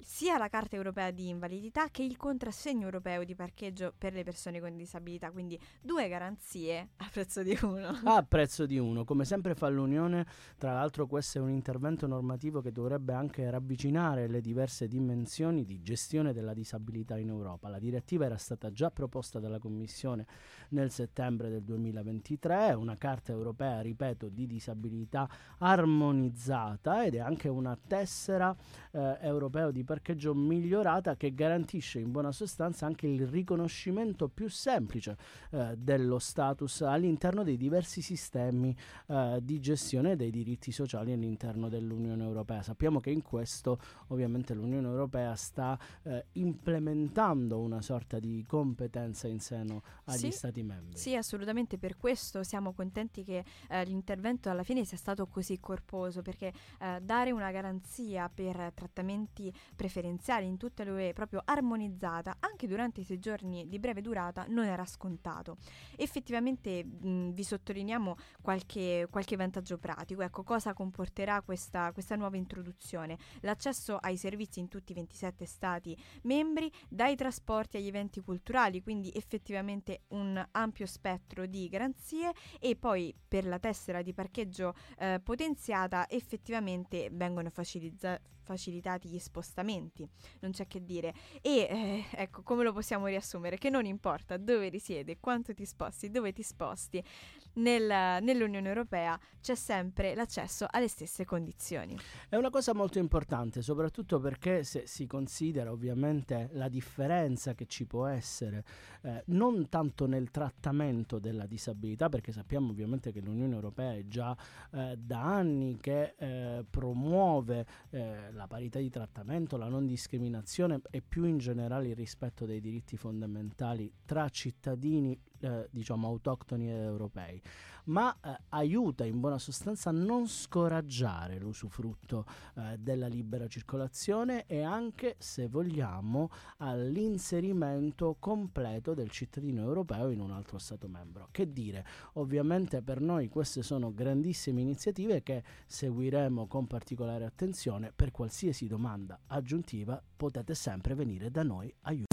sia 0.03 0.37
la 0.37 0.49
Carta 0.49 0.75
europea 0.75 1.11
di 1.11 1.29
invalidità 1.29 1.89
che 1.89 2.03
il 2.03 2.17
contrassegno 2.17 2.85
europeo 2.85 3.23
di 3.23 3.35
parcheggio 3.35 3.93
per 3.97 4.13
le 4.13 4.23
persone 4.23 4.59
con 4.59 4.75
disabilità, 4.75 5.31
quindi 5.31 5.59
due 5.81 6.07
garanzie 6.07 6.89
a 6.97 7.09
prezzo 7.11 7.43
di 7.43 7.57
uno. 7.61 7.99
A 8.03 8.23
prezzo 8.27 8.65
di 8.65 8.77
uno, 8.77 9.03
come 9.03 9.25
sempre 9.25 9.55
fa 9.55 9.67
l'Unione, 9.69 10.25
tra 10.57 10.73
l'altro 10.73 11.07
questo 11.07 11.37
è 11.37 11.41
un 11.41 11.49
intervento 11.49 12.07
normativo 12.07 12.61
che 12.61 12.71
dovrebbe 12.71 13.13
anche 13.13 13.49
ravvicinare 13.49 14.27
le 14.27 14.41
diverse 14.41 14.87
dimensioni 14.87 15.65
di 15.65 15.81
gestione 15.81 16.33
della 16.33 16.53
disabilità 16.53 17.17
in 17.17 17.29
Europa. 17.29 17.69
La 17.69 17.79
direttiva 17.79 18.25
era 18.25 18.37
stata 18.37 18.71
già 18.71 18.91
proposta 18.91 19.39
dalla 19.39 19.59
Commissione 19.59 20.25
nel 20.69 20.91
settembre 20.91 21.49
del 21.49 21.63
2023, 21.63 22.73
una 22.73 22.95
Carta 22.95 23.31
europea, 23.31 23.81
ripeto, 23.81 24.29
di 24.29 24.47
disabilità 24.47 25.29
armonizzata 25.59 27.05
ed 27.05 27.15
è 27.15 27.19
anche 27.19 27.47
una 27.47 27.77
tessera 27.87 28.55
eh, 28.91 29.17
europeo 29.21 29.71
di 29.71 29.83
parcheggio 29.91 30.33
migliorata 30.33 31.17
che 31.17 31.33
garantisce 31.33 31.99
in 31.99 32.11
buona 32.11 32.31
sostanza 32.31 32.85
anche 32.85 33.07
il 33.07 33.27
riconoscimento 33.27 34.29
più 34.29 34.47
semplice 34.47 35.17
eh, 35.49 35.75
dello 35.77 36.17
status 36.17 36.79
all'interno 36.83 37.43
dei 37.43 37.57
diversi 37.57 38.01
sistemi 38.01 38.73
eh, 39.07 39.39
di 39.41 39.59
gestione 39.59 40.15
dei 40.15 40.31
diritti 40.31 40.71
sociali 40.71 41.11
all'interno 41.11 41.67
dell'Unione 41.67 42.23
Europea. 42.23 42.61
Sappiamo 42.63 43.01
che 43.01 43.09
in 43.09 43.21
questo 43.21 43.79
ovviamente 44.07 44.53
l'Unione 44.53 44.87
Europea 44.87 45.35
sta 45.35 45.77
eh, 46.03 46.27
implementando 46.33 47.59
una 47.59 47.81
sorta 47.81 48.17
di 48.17 48.45
competenza 48.47 49.27
in 49.27 49.41
seno 49.41 49.83
agli 50.05 50.17
sì, 50.19 50.31
Stati 50.31 50.63
membri. 50.63 50.97
Sì, 50.97 51.17
assolutamente, 51.17 51.77
per 51.77 51.97
questo 51.97 52.43
siamo 52.43 52.71
contenti 52.71 53.25
che 53.25 53.43
eh, 53.67 53.83
l'intervento 53.83 54.49
alla 54.49 54.63
fine 54.63 54.85
sia 54.85 54.95
stato 54.95 55.27
così 55.27 55.59
corposo, 55.59 56.21
perché 56.21 56.53
eh, 56.79 56.99
dare 57.01 57.31
una 57.31 57.51
garanzia 57.51 58.29
per 58.33 58.71
trattamenti 58.73 59.53
preferenziali 59.81 60.45
in 60.45 60.57
tutte 60.57 60.83
le 60.83 60.91
UE 60.91 61.13
proprio 61.13 61.41
armonizzata 61.43 62.35
anche 62.41 62.67
durante 62.67 63.01
i 63.01 63.03
soggiorni 63.03 63.67
di 63.67 63.79
breve 63.79 64.01
durata 64.01 64.45
non 64.47 64.65
era 64.65 64.85
scontato. 64.85 65.57
Effettivamente 65.95 66.85
mh, 66.85 67.31
vi 67.31 67.43
sottolineiamo 67.43 68.15
qualche, 68.43 69.07
qualche, 69.09 69.35
vantaggio 69.35 69.79
pratico. 69.79 70.21
Ecco, 70.21 70.43
cosa 70.43 70.73
comporterà 70.73 71.41
questa, 71.41 71.91
questa 71.93 72.15
nuova 72.15 72.37
introduzione? 72.37 73.17
L'accesso 73.39 73.97
ai 73.97 74.17
servizi 74.17 74.59
in 74.59 74.67
tutti 74.67 74.91
i 74.91 74.95
27 74.95 75.45
Stati 75.45 75.97
membri, 76.23 76.71
dai 76.87 77.15
trasporti 77.15 77.77
agli 77.77 77.87
eventi 77.87 78.19
culturali, 78.21 78.83
quindi 78.83 79.11
effettivamente 79.15 80.01
un 80.09 80.45
ampio 80.51 80.85
spettro 80.85 81.47
di 81.47 81.67
garanzie 81.69 82.33
e 82.59 82.75
poi 82.75 83.15
per 83.27 83.47
la 83.47 83.57
tessera 83.57 84.03
di 84.03 84.13
parcheggio 84.13 84.75
eh, 84.99 85.19
potenziata 85.23 86.07
effettivamente 86.07 87.09
vengono 87.11 87.49
facilizzati 87.49 88.29
facilitati 88.41 89.07
gli 89.07 89.19
spostamenti, 89.19 90.07
non 90.39 90.51
c'è 90.51 90.67
che 90.67 90.83
dire. 90.83 91.13
E 91.41 91.67
eh, 91.69 92.05
ecco, 92.11 92.41
come 92.43 92.63
lo 92.63 92.73
possiamo 92.73 93.07
riassumere? 93.07 93.57
Che 93.57 93.69
non 93.69 93.85
importa 93.85 94.37
dove 94.37 94.69
risiedi, 94.69 95.17
quanto 95.19 95.53
ti 95.53 95.65
sposti, 95.65 96.09
dove 96.09 96.31
ti 96.33 96.43
sposti, 96.43 97.03
nel, 97.53 98.21
nell'Unione 98.23 98.67
Europea 98.67 99.19
c'è 99.41 99.55
sempre 99.55 100.13
l'accesso 100.13 100.67
alle 100.69 100.87
stesse 100.87 101.25
condizioni. 101.25 101.97
È 102.29 102.35
una 102.35 102.49
cosa 102.49 102.73
molto 102.73 102.99
importante, 102.99 103.61
soprattutto 103.61 104.19
perché 104.19 104.63
se 104.63 104.85
si 104.85 105.07
considera 105.07 105.71
ovviamente 105.71 106.49
la 106.53 106.69
differenza 106.69 107.53
che 107.53 107.65
ci 107.65 107.85
può 107.85 108.05
essere, 108.05 108.63
eh, 109.01 109.23
non 109.27 109.67
tanto 109.69 110.05
nel 110.05 110.29
trattamento 110.29 111.19
della 111.19 111.45
disabilità, 111.45 112.09
perché 112.09 112.31
sappiamo 112.31 112.69
ovviamente 112.69 113.11
che 113.11 113.19
l'Unione 113.19 113.55
Europea 113.55 113.93
è 113.93 114.05
già 114.07 114.37
eh, 114.71 114.95
da 114.97 115.21
anni 115.21 115.77
che 115.79 116.15
eh, 116.17 116.65
promuove 116.69 117.65
eh, 117.89 118.31
la 118.31 118.47
parità 118.47 118.79
di 118.79 118.89
trattamento, 118.89 119.57
la 119.57 119.67
non 119.67 119.87
discriminazione 119.87 120.81
e 120.91 121.01
più 121.01 121.25
in 121.25 121.39
generale 121.39 121.89
il 121.89 121.95
rispetto 121.95 122.45
dei 122.45 122.61
diritti 122.61 122.95
fondamentali 122.95 123.91
tra 124.05 124.29
cittadini 124.29 125.19
eh, 125.41 125.67
diciamo 125.71 126.07
autoctoni 126.07 126.69
europei, 126.69 127.41
ma 127.85 128.15
eh, 128.21 128.37
aiuta 128.49 129.05
in 129.05 129.19
buona 129.19 129.37
sostanza 129.37 129.89
a 129.89 129.93
non 129.93 130.27
scoraggiare 130.27 131.39
l'usufrutto 131.39 132.25
eh, 132.55 132.77
della 132.77 133.07
libera 133.07 133.47
circolazione 133.47 134.45
e 134.45 134.61
anche, 134.61 135.15
se 135.17 135.47
vogliamo, 135.47 136.29
all'inserimento 136.57 138.15
completo 138.19 138.93
del 138.93 139.09
cittadino 139.09 139.61
europeo 139.61 140.09
in 140.09 140.19
un 140.19 140.31
altro 140.31 140.57
Stato 140.57 140.87
membro. 140.87 141.27
Che 141.31 141.51
dire, 141.51 141.85
ovviamente 142.13 142.81
per 142.81 143.01
noi 143.01 143.29
queste 143.29 143.63
sono 143.63 143.93
grandissime 143.93 144.61
iniziative 144.61 145.23
che 145.23 145.43
seguiremo 145.65 146.47
con 146.47 146.67
particolare 146.67 147.25
attenzione. 147.25 147.91
Per 147.95 148.11
qualsiasi 148.11 148.67
domanda 148.67 149.19
aggiuntiva 149.27 150.01
potete 150.15 150.53
sempre 150.53 150.93
venire 150.93 151.31
da 151.31 151.43
noi 151.43 151.73
aiutare. 151.81 152.10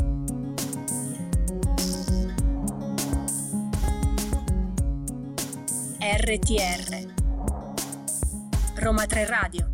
RTR 6.21 7.15
Roma 8.75 9.07
3 9.07 9.25
Radio. 9.27 9.71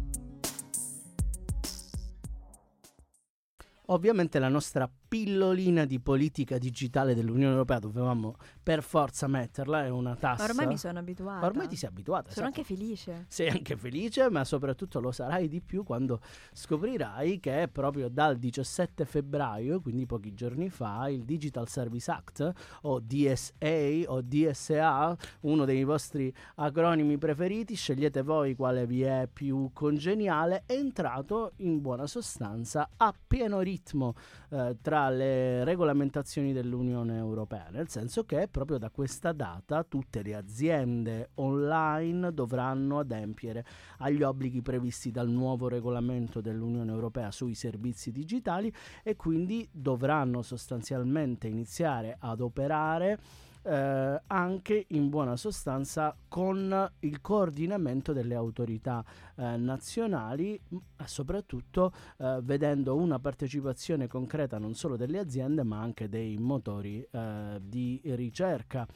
Ovviamente 3.86 4.38
la 4.38 4.48
nostra 4.48 4.86
pillolina 5.14 5.84
di 5.84 6.00
politica 6.00 6.58
digitale 6.58 7.14
dell'Unione 7.14 7.52
Europea 7.52 7.78
dovevamo 7.78 8.34
per 8.60 8.82
forza 8.82 9.28
metterla, 9.28 9.84
è 9.84 9.88
una 9.88 10.16
tassa. 10.16 10.42
ormai 10.42 10.66
mi 10.66 10.76
sono 10.76 10.98
abituata. 10.98 11.46
Ormai 11.46 11.68
ti 11.68 11.76
sei 11.76 11.88
abituata. 11.88 12.32
Sono 12.32 12.48
esatto. 12.48 12.60
anche 12.60 12.74
felice. 12.74 13.24
Sei 13.28 13.48
anche 13.48 13.76
felice, 13.76 14.28
ma 14.28 14.42
soprattutto 14.42 14.98
lo 14.98 15.12
sarai 15.12 15.46
di 15.46 15.60
più 15.60 15.84
quando 15.84 16.20
scoprirai 16.52 17.38
che 17.38 17.68
proprio 17.70 18.08
dal 18.08 18.38
17 18.38 19.04
febbraio, 19.04 19.80
quindi 19.80 20.04
pochi 20.04 20.34
giorni 20.34 20.68
fa, 20.68 21.08
il 21.08 21.22
Digital 21.22 21.68
Service 21.68 22.10
Act 22.10 22.52
o 22.82 22.98
DSA 22.98 24.02
o 24.06 24.20
DSA, 24.20 25.16
uno 25.42 25.64
dei 25.64 25.84
vostri 25.84 26.34
acronimi 26.56 27.18
preferiti, 27.18 27.76
scegliete 27.76 28.22
voi 28.22 28.56
quale 28.56 28.84
vi 28.84 29.02
è 29.02 29.28
più 29.32 29.70
congeniale, 29.72 30.64
è 30.66 30.72
entrato 30.72 31.52
in 31.58 31.80
buona 31.80 32.08
sostanza 32.08 32.90
a 32.96 33.14
pieno 33.24 33.60
ritmo 33.60 34.14
eh, 34.50 34.76
tra 34.82 35.02
le 35.08 35.64
regolamentazioni 35.64 36.52
dell'Unione 36.52 37.16
Europea, 37.16 37.68
nel 37.70 37.88
senso 37.88 38.24
che 38.24 38.48
proprio 38.48 38.78
da 38.78 38.90
questa 38.90 39.32
data 39.32 39.84
tutte 39.84 40.22
le 40.22 40.34
aziende 40.34 41.30
online 41.34 42.32
dovranno 42.32 42.98
adempiere 42.98 43.64
agli 43.98 44.22
obblighi 44.22 44.62
previsti 44.62 45.10
dal 45.10 45.28
nuovo 45.28 45.68
regolamento 45.68 46.40
dell'Unione 46.40 46.90
Europea 46.90 47.30
sui 47.30 47.54
servizi 47.54 48.12
digitali 48.12 48.72
e 49.02 49.16
quindi 49.16 49.68
dovranno 49.70 50.42
sostanzialmente 50.42 51.48
iniziare 51.48 52.16
ad 52.18 52.40
operare 52.40 53.18
eh, 53.64 54.20
anche 54.26 54.84
in 54.88 55.08
buona 55.08 55.36
sostanza 55.36 56.16
con 56.28 56.90
il 57.00 57.20
coordinamento 57.20 58.12
delle 58.12 58.34
autorità 58.34 59.04
eh, 59.36 59.56
nazionali, 59.56 60.60
soprattutto 61.04 61.92
eh, 62.18 62.40
vedendo 62.42 62.96
una 62.96 63.18
partecipazione 63.18 64.06
concreta 64.06 64.58
non 64.58 64.74
solo 64.74 64.96
delle 64.96 65.18
aziende 65.18 65.62
ma 65.62 65.80
anche 65.80 66.08
dei 66.08 66.36
motori 66.38 67.06
eh, 67.10 67.60
di 67.62 68.00
ricerca. 68.04 68.86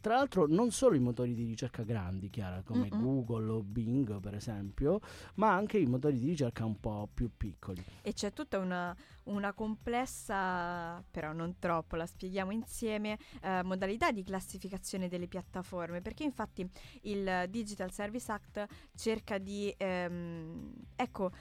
Tra 0.00 0.14
l'altro 0.14 0.46
non 0.46 0.70
solo 0.70 0.94
i 0.94 1.00
motori 1.00 1.34
di 1.34 1.44
ricerca 1.44 1.82
grandi, 1.82 2.30
Chiara, 2.30 2.62
come 2.62 2.88
Mm-mm. 2.88 3.02
Google 3.02 3.50
o 3.50 3.62
Bing 3.62 4.20
per 4.20 4.34
esempio, 4.34 5.00
ma 5.34 5.52
anche 5.52 5.78
i 5.78 5.86
motori 5.86 6.18
di 6.18 6.26
ricerca 6.26 6.64
un 6.64 6.78
po' 6.78 7.08
più 7.12 7.30
piccoli. 7.36 7.84
E 8.02 8.12
c'è 8.12 8.32
tutta 8.32 8.58
una, 8.58 8.96
una 9.24 9.52
complessa, 9.52 11.02
però 11.10 11.32
non 11.32 11.58
troppo, 11.58 11.96
la 11.96 12.06
spieghiamo 12.06 12.52
insieme, 12.52 13.18
eh, 13.42 13.62
modalità 13.62 14.12
di 14.12 14.22
classificazione 14.22 15.08
delle 15.08 15.26
piattaforme, 15.26 16.00
perché 16.00 16.22
infatti 16.22 16.68
il 17.02 17.46
Digital 17.48 17.90
Service 17.90 18.30
Act 18.30 18.66
cerca 18.94 19.38
di, 19.38 19.74
ehm, 19.76 20.72
ecco, 20.94 21.32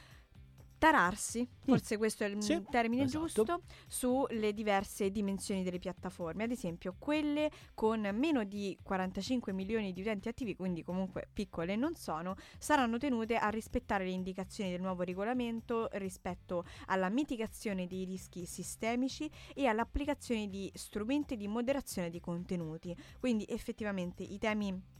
tararsi, 0.77 1.47
forse 1.63 1.97
questo 1.97 2.23
è 2.23 2.27
il 2.27 2.41
Sì, 2.41 2.63
termine 2.69 3.03
esatto. 3.03 3.25
giusto, 3.25 3.61
sulle 3.87 4.53
diverse 4.53 5.11
dimensioni 5.11 5.63
delle 5.63 5.79
piattaforme, 5.79 6.43
ad 6.43 6.51
esempio 6.51 6.95
quelle 6.97 7.49
con 7.73 8.01
meno 8.13 8.43
di 8.43 8.77
45 8.81 9.53
milioni 9.53 9.91
di 9.93 10.01
utenti 10.01 10.27
attivi, 10.29 10.55
quindi 10.55 10.83
comunque 10.83 11.27
piccole 11.31 11.75
non 11.75 11.95
sono, 11.95 12.35
saranno 12.57 12.97
tenute 12.97 13.35
a 13.35 13.49
rispettare 13.49 14.05
le 14.05 14.11
indicazioni 14.11 14.69
del 14.71 14.81
nuovo 14.81 15.03
regolamento 15.03 15.89
rispetto 15.93 16.65
alla 16.87 17.09
mitigazione 17.09 17.87
dei 17.87 18.03
rischi 18.05 18.45
sistemici 18.45 19.29
e 19.53 19.67
all'applicazione 19.67 20.47
di 20.49 20.71
strumenti 20.73 21.35
di 21.37 21.47
moderazione 21.47 22.09
dei 22.09 22.19
contenuti. 22.19 22.95
Quindi 23.19 23.45
effettivamente 23.47 24.23
i 24.23 24.37
temi 24.37 24.95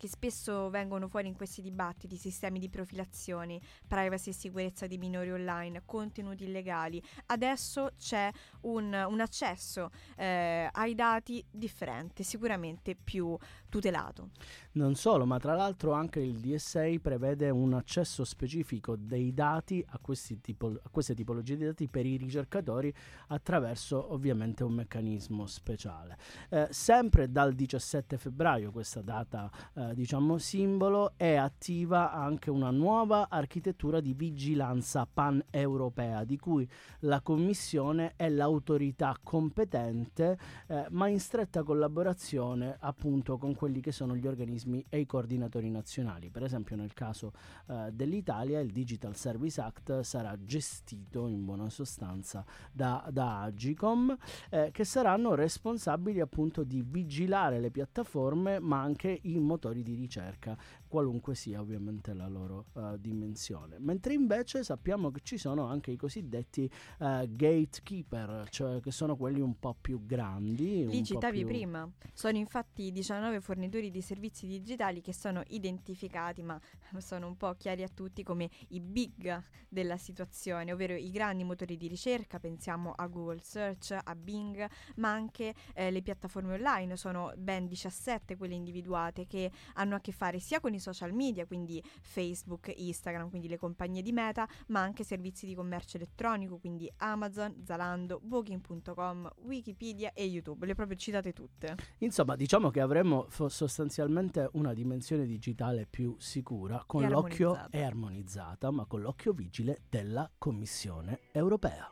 che 0.00 0.08
spesso 0.08 0.70
vengono 0.70 1.08
fuori 1.08 1.28
in 1.28 1.36
questi 1.36 1.60
dibattiti, 1.60 2.16
sistemi 2.16 2.58
di 2.58 2.70
profilazione, 2.70 3.60
privacy 3.86 4.30
e 4.30 4.32
sicurezza 4.32 4.86
dei 4.86 4.96
minori 4.96 5.30
online, 5.30 5.82
contenuti 5.84 6.44
illegali. 6.44 7.02
Adesso 7.26 7.90
c'è 7.98 8.30
un, 8.62 8.94
un 8.94 9.20
accesso 9.20 9.90
eh, 10.16 10.70
ai 10.72 10.94
dati 10.94 11.44
differente, 11.50 12.22
sicuramente 12.22 12.94
più 12.96 13.36
tutelato. 13.70 14.28
Non 14.72 14.94
solo, 14.94 15.24
ma 15.24 15.38
tra 15.38 15.54
l'altro 15.54 15.92
anche 15.92 16.20
il 16.20 16.38
DSA 16.38 16.96
prevede 17.00 17.48
un 17.48 17.72
accesso 17.72 18.24
specifico 18.24 18.96
dei 18.96 19.32
dati 19.32 19.82
a, 19.88 19.98
tipo- 20.42 20.78
a 20.82 20.88
queste 20.90 21.14
tipologie 21.14 21.56
di 21.56 21.64
dati 21.64 21.88
per 21.88 22.04
i 22.04 22.16
ricercatori 22.16 22.92
attraverso 23.28 24.12
ovviamente 24.12 24.62
un 24.62 24.74
meccanismo 24.74 25.46
speciale. 25.46 26.18
Eh, 26.50 26.68
sempre 26.70 27.30
dal 27.30 27.54
17 27.54 28.18
febbraio, 28.18 28.70
questa 28.70 29.00
data 29.00 29.50
eh, 29.74 29.94
diciamo 29.94 30.36
simbolo, 30.36 31.14
è 31.16 31.34
attiva 31.34 32.12
anche 32.12 32.50
una 32.50 32.70
nuova 32.70 33.28
architettura 33.30 34.00
di 34.00 34.12
vigilanza 34.12 35.06
pan-europea 35.10 36.24
di 36.24 36.36
cui 36.36 36.68
la 37.00 37.20
Commissione 37.20 38.12
è 38.16 38.28
l'autorità 38.28 39.16
competente, 39.22 40.38
eh, 40.66 40.86
ma 40.90 41.08
in 41.08 41.20
stretta 41.20 41.62
collaborazione 41.62 42.76
appunto 42.80 43.38
con 43.38 43.54
quelli 43.60 43.82
che 43.82 43.92
sono 43.92 44.16
gli 44.16 44.26
organismi 44.26 44.82
e 44.88 45.00
i 45.00 45.04
coordinatori 45.04 45.68
nazionali. 45.68 46.30
Per 46.30 46.42
esempio 46.42 46.76
nel 46.76 46.94
caso 46.94 47.34
eh, 47.66 47.90
dell'Italia 47.92 48.58
il 48.58 48.70
Digital 48.70 49.14
Service 49.14 49.60
Act 49.60 50.00
sarà 50.00 50.34
gestito 50.42 51.26
in 51.26 51.44
buona 51.44 51.68
sostanza 51.68 52.42
da, 52.72 53.06
da 53.12 53.42
Agicom 53.42 54.16
eh, 54.48 54.70
che 54.72 54.84
saranno 54.84 55.34
responsabili 55.34 56.20
appunto 56.20 56.64
di 56.64 56.80
vigilare 56.80 57.60
le 57.60 57.70
piattaforme 57.70 58.60
ma 58.60 58.80
anche 58.80 59.18
i 59.24 59.38
motori 59.38 59.82
di 59.82 59.94
ricerca 59.94 60.56
qualunque 60.90 61.36
sia 61.36 61.60
ovviamente 61.60 62.12
la 62.12 62.26
loro 62.26 62.66
eh, 62.74 62.96
dimensione. 62.98 63.78
Mentre 63.78 64.12
invece 64.12 64.64
sappiamo 64.64 65.12
che 65.12 65.20
ci 65.22 65.38
sono 65.38 65.66
anche 65.66 65.92
i 65.92 65.96
cosiddetti 65.96 66.68
eh, 66.98 67.28
gatekeeper 67.30 68.48
cioè 68.50 68.80
che 68.80 68.90
sono 68.90 69.16
quelli 69.16 69.40
un 69.40 69.56
po' 69.58 69.76
più 69.80 70.04
grandi 70.04 70.86
Li 70.86 71.04
citavi 71.04 71.38
più- 71.38 71.46
prima, 71.46 71.88
sono 72.12 72.36
infatti 72.36 72.90
19 72.90 73.40
fornitori 73.40 73.90
di 73.90 74.00
servizi 74.00 74.48
digitali 74.48 75.00
che 75.00 75.14
sono 75.14 75.42
identificati, 75.46 76.42
ma 76.42 76.60
sono 76.98 77.28
un 77.28 77.36
po' 77.36 77.54
chiari 77.54 77.84
a 77.84 77.88
tutti 77.88 78.24
come 78.24 78.50
i 78.70 78.80
big 78.80 79.42
della 79.68 79.96
situazione, 79.96 80.72
ovvero 80.72 80.94
i 80.94 81.10
grandi 81.10 81.44
motori 81.44 81.76
di 81.76 81.86
ricerca, 81.86 82.40
pensiamo 82.40 82.90
a 82.96 83.06
Google 83.06 83.40
Search, 83.40 83.96
a 84.02 84.14
Bing, 84.16 84.66
ma 84.96 85.12
anche 85.12 85.54
eh, 85.74 85.92
le 85.92 86.02
piattaforme 86.02 86.54
online, 86.54 86.96
sono 86.96 87.32
ben 87.36 87.68
17 87.68 88.36
quelle 88.36 88.54
individuate 88.54 89.26
che 89.28 89.52
hanno 89.74 89.94
a 89.94 90.00
che 90.00 90.10
fare 90.10 90.40
sia 90.40 90.58
con 90.58 90.74
i 90.74 90.79
social 90.80 91.12
media, 91.12 91.46
quindi 91.46 91.82
Facebook, 92.00 92.72
Instagram, 92.74 93.28
quindi 93.30 93.48
le 93.48 93.56
compagnie 93.58 94.02
di 94.02 94.12
Meta, 94.12 94.48
ma 94.68 94.80
anche 94.80 95.04
servizi 95.04 95.46
di 95.46 95.54
commercio 95.54 95.96
elettronico, 95.96 96.58
quindi 96.58 96.90
Amazon, 96.98 97.62
Zalando, 97.64 98.20
Booking.com, 98.22 99.30
Wikipedia 99.44 100.12
e 100.12 100.24
YouTube. 100.24 100.66
Le 100.66 100.72
ho 100.72 100.74
proprio 100.74 100.96
citate 100.96 101.32
tutte. 101.32 101.76
Insomma, 101.98 102.36
diciamo 102.36 102.70
che 102.70 102.80
avremo 102.80 103.26
fo- 103.28 103.48
sostanzialmente 103.48 104.48
una 104.54 104.72
dimensione 104.74 105.26
digitale 105.26 105.86
più 105.86 106.16
sicura 106.18 106.82
con 106.86 107.04
E 107.04 107.08
l'occhio 107.08 107.50
armonizzata. 107.52 107.76
e 107.78 107.82
armonizzata, 107.82 108.70
ma 108.70 108.84
con 108.86 109.00
l'occhio 109.00 109.32
vigile 109.32 109.82
della 109.88 110.30
Commissione 110.38 111.20
europea. 111.32 111.88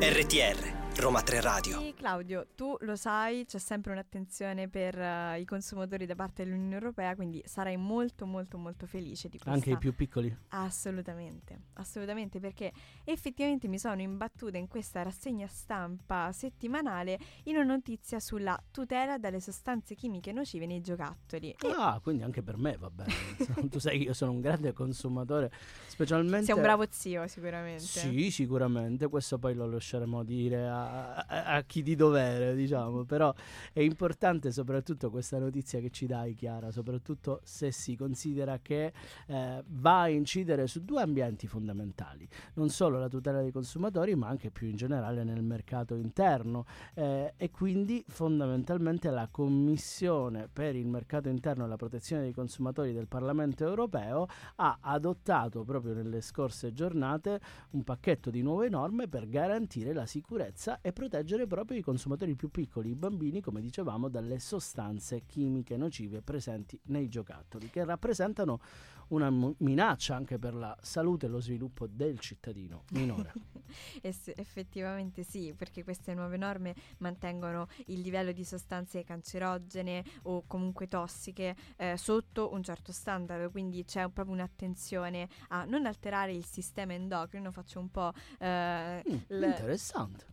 RTR, 0.00 1.00
Roma 1.00 1.22
3 1.22 1.40
Radio. 1.40 1.80
E 1.80 1.92
Claudio, 1.94 2.46
tu 2.54 2.76
lo 2.80 2.94
sai, 2.94 3.44
c'è 3.46 3.58
sempre 3.58 3.90
un'attenzione 3.92 4.68
per 4.68 4.96
eh, 4.96 5.40
i 5.40 5.44
consumatori 5.44 6.06
da 6.06 6.14
parte 6.14 6.44
dell'Unione 6.44 6.74
Europea, 6.74 7.14
quindi 7.16 7.42
sarai 7.44 7.76
molto 7.76 8.24
molto 8.24 8.58
molto 8.58 8.86
felice 8.86 9.28
di 9.28 9.38
questa 9.38 9.52
Anche 9.52 9.70
i 9.72 9.78
più 9.78 9.94
piccoli. 9.94 10.34
Assolutamente, 10.50 11.62
assolutamente, 11.74 12.38
perché 12.38 12.72
effettivamente 13.04 13.66
mi 13.66 13.78
sono 13.78 14.00
imbattuta 14.00 14.56
in 14.56 14.68
questa 14.68 15.02
rassegna 15.02 15.46
stampa 15.48 16.30
settimanale 16.32 17.18
in 17.44 17.56
una 17.56 17.64
notizia 17.64 18.20
sulla 18.20 18.56
tutela 18.70 19.18
dalle 19.18 19.40
sostanze 19.40 19.94
chimiche 19.96 20.30
nocive 20.32 20.66
nei 20.66 20.80
giocattoli. 20.80 21.50
E 21.50 21.72
Ah, 21.76 21.98
quindi 22.00 22.22
anche 22.22 22.42
per 22.42 22.56
me 22.56 22.76
va 22.76 22.88
bene. 22.90 23.12
Tu 23.68 23.78
sai 23.80 23.98
che 23.98 24.04
io 24.04 24.14
sono 24.14 24.30
un 24.30 24.40
grande 24.40 24.72
consumatore, 24.72 25.50
specialmente... 25.98 26.46
sei 26.46 26.54
un 26.54 26.62
bravo 26.62 26.84
zio 26.88 27.26
sicuramente. 27.26 27.82
Sì, 27.82 28.30
sicuramente, 28.30 29.08
questo 29.08 29.38
poi 29.38 29.54
lo 29.54 29.66
lasceremo 29.66 30.22
dire 30.22 30.68
a, 30.68 31.14
a- 31.14 31.44
a 31.56 31.62
chi 31.62 31.82
di 31.82 31.96
dovere, 31.96 32.54
diciamo, 32.54 33.04
però 33.04 33.34
è 33.72 33.80
importante 33.80 34.52
soprattutto 34.52 35.10
questa 35.10 35.38
notizia 35.38 35.80
che 35.80 35.90
ci 35.90 36.06
dai, 36.06 36.34
Chiara, 36.34 36.70
soprattutto 36.70 37.40
se 37.42 37.72
si 37.72 37.96
considera 37.96 38.60
che 38.60 38.92
eh, 39.26 39.64
va 39.66 40.02
a 40.02 40.08
incidere 40.08 40.68
su 40.68 40.84
due 40.84 41.02
ambienti 41.02 41.48
fondamentali, 41.48 42.28
non 42.54 42.68
solo 42.68 43.00
la 43.00 43.08
tutela 43.08 43.40
dei 43.40 43.50
consumatori, 43.50 44.14
ma 44.14 44.28
anche 44.28 44.50
più 44.50 44.68
in 44.68 44.76
generale 44.76 45.24
nel 45.24 45.42
mercato 45.42 45.96
interno 45.96 46.64
eh, 46.94 47.34
e 47.36 47.50
quindi 47.50 48.04
fondamentalmente 48.06 49.10
la 49.10 49.26
Commissione 49.30 50.48
per 50.52 50.76
il 50.76 50.86
mercato 50.86 51.28
interno 51.28 51.64
e 51.64 51.68
la 51.68 51.76
protezione 51.76 52.22
dei 52.22 52.32
consumatori 52.32 52.92
del 52.92 53.08
Parlamento 53.08 53.64
europeo 53.64 54.28
ha 54.56 54.78
adottato 54.80 55.64
proprio 55.64 55.87
nelle 55.92 56.20
scorse 56.20 56.72
giornate 56.72 57.40
un 57.70 57.84
pacchetto 57.84 58.30
di 58.30 58.42
nuove 58.42 58.68
norme 58.68 59.08
per 59.08 59.28
garantire 59.28 59.92
la 59.92 60.06
sicurezza 60.06 60.80
e 60.80 60.92
proteggere 60.92 61.46
proprio 61.46 61.78
i 61.78 61.82
consumatori 61.82 62.34
più 62.34 62.50
piccoli, 62.50 62.90
i 62.90 62.94
bambini, 62.94 63.40
come 63.40 63.60
dicevamo, 63.60 64.08
dalle 64.08 64.38
sostanze 64.38 65.22
chimiche 65.26 65.76
nocive 65.76 66.22
presenti 66.22 66.80
nei 66.84 67.08
giocattoli, 67.08 67.70
che 67.70 67.84
rappresentano 67.84 68.60
una 69.08 69.30
minaccia 69.58 70.14
anche 70.14 70.38
per 70.38 70.54
la 70.54 70.76
salute 70.80 71.26
e 71.26 71.28
lo 71.28 71.40
sviluppo 71.40 71.86
del 71.86 72.18
cittadino 72.18 72.84
minore. 72.92 73.32
Es- 74.00 74.32
effettivamente 74.34 75.22
sì, 75.24 75.52
perché 75.54 75.84
queste 75.84 76.14
nuove 76.14 76.38
norme 76.38 76.74
mantengono 76.98 77.66
il 77.86 78.00
livello 78.00 78.32
di 78.32 78.42
sostanze 78.42 79.04
cancerogene 79.04 80.02
o 80.22 80.44
comunque 80.46 80.88
tossiche 80.88 81.54
eh, 81.76 81.96
sotto 81.98 82.52
un 82.54 82.62
certo 82.62 82.92
standard, 82.92 83.50
quindi 83.50 83.84
c'è 83.84 84.04
un- 84.04 84.12
proprio 84.12 84.34
un'attenzione 84.34 85.28
a 85.48 85.64
non 85.66 85.84
alterare 85.84 86.32
il 86.32 86.46
sistema 86.46 86.94
endocrino, 86.94 87.50
faccio 87.50 87.78
un 87.78 87.90
po' 87.90 88.12
eh, 88.38 89.04
Mm, 89.06 89.16
l- 89.28 89.42
interessante. 89.44 90.24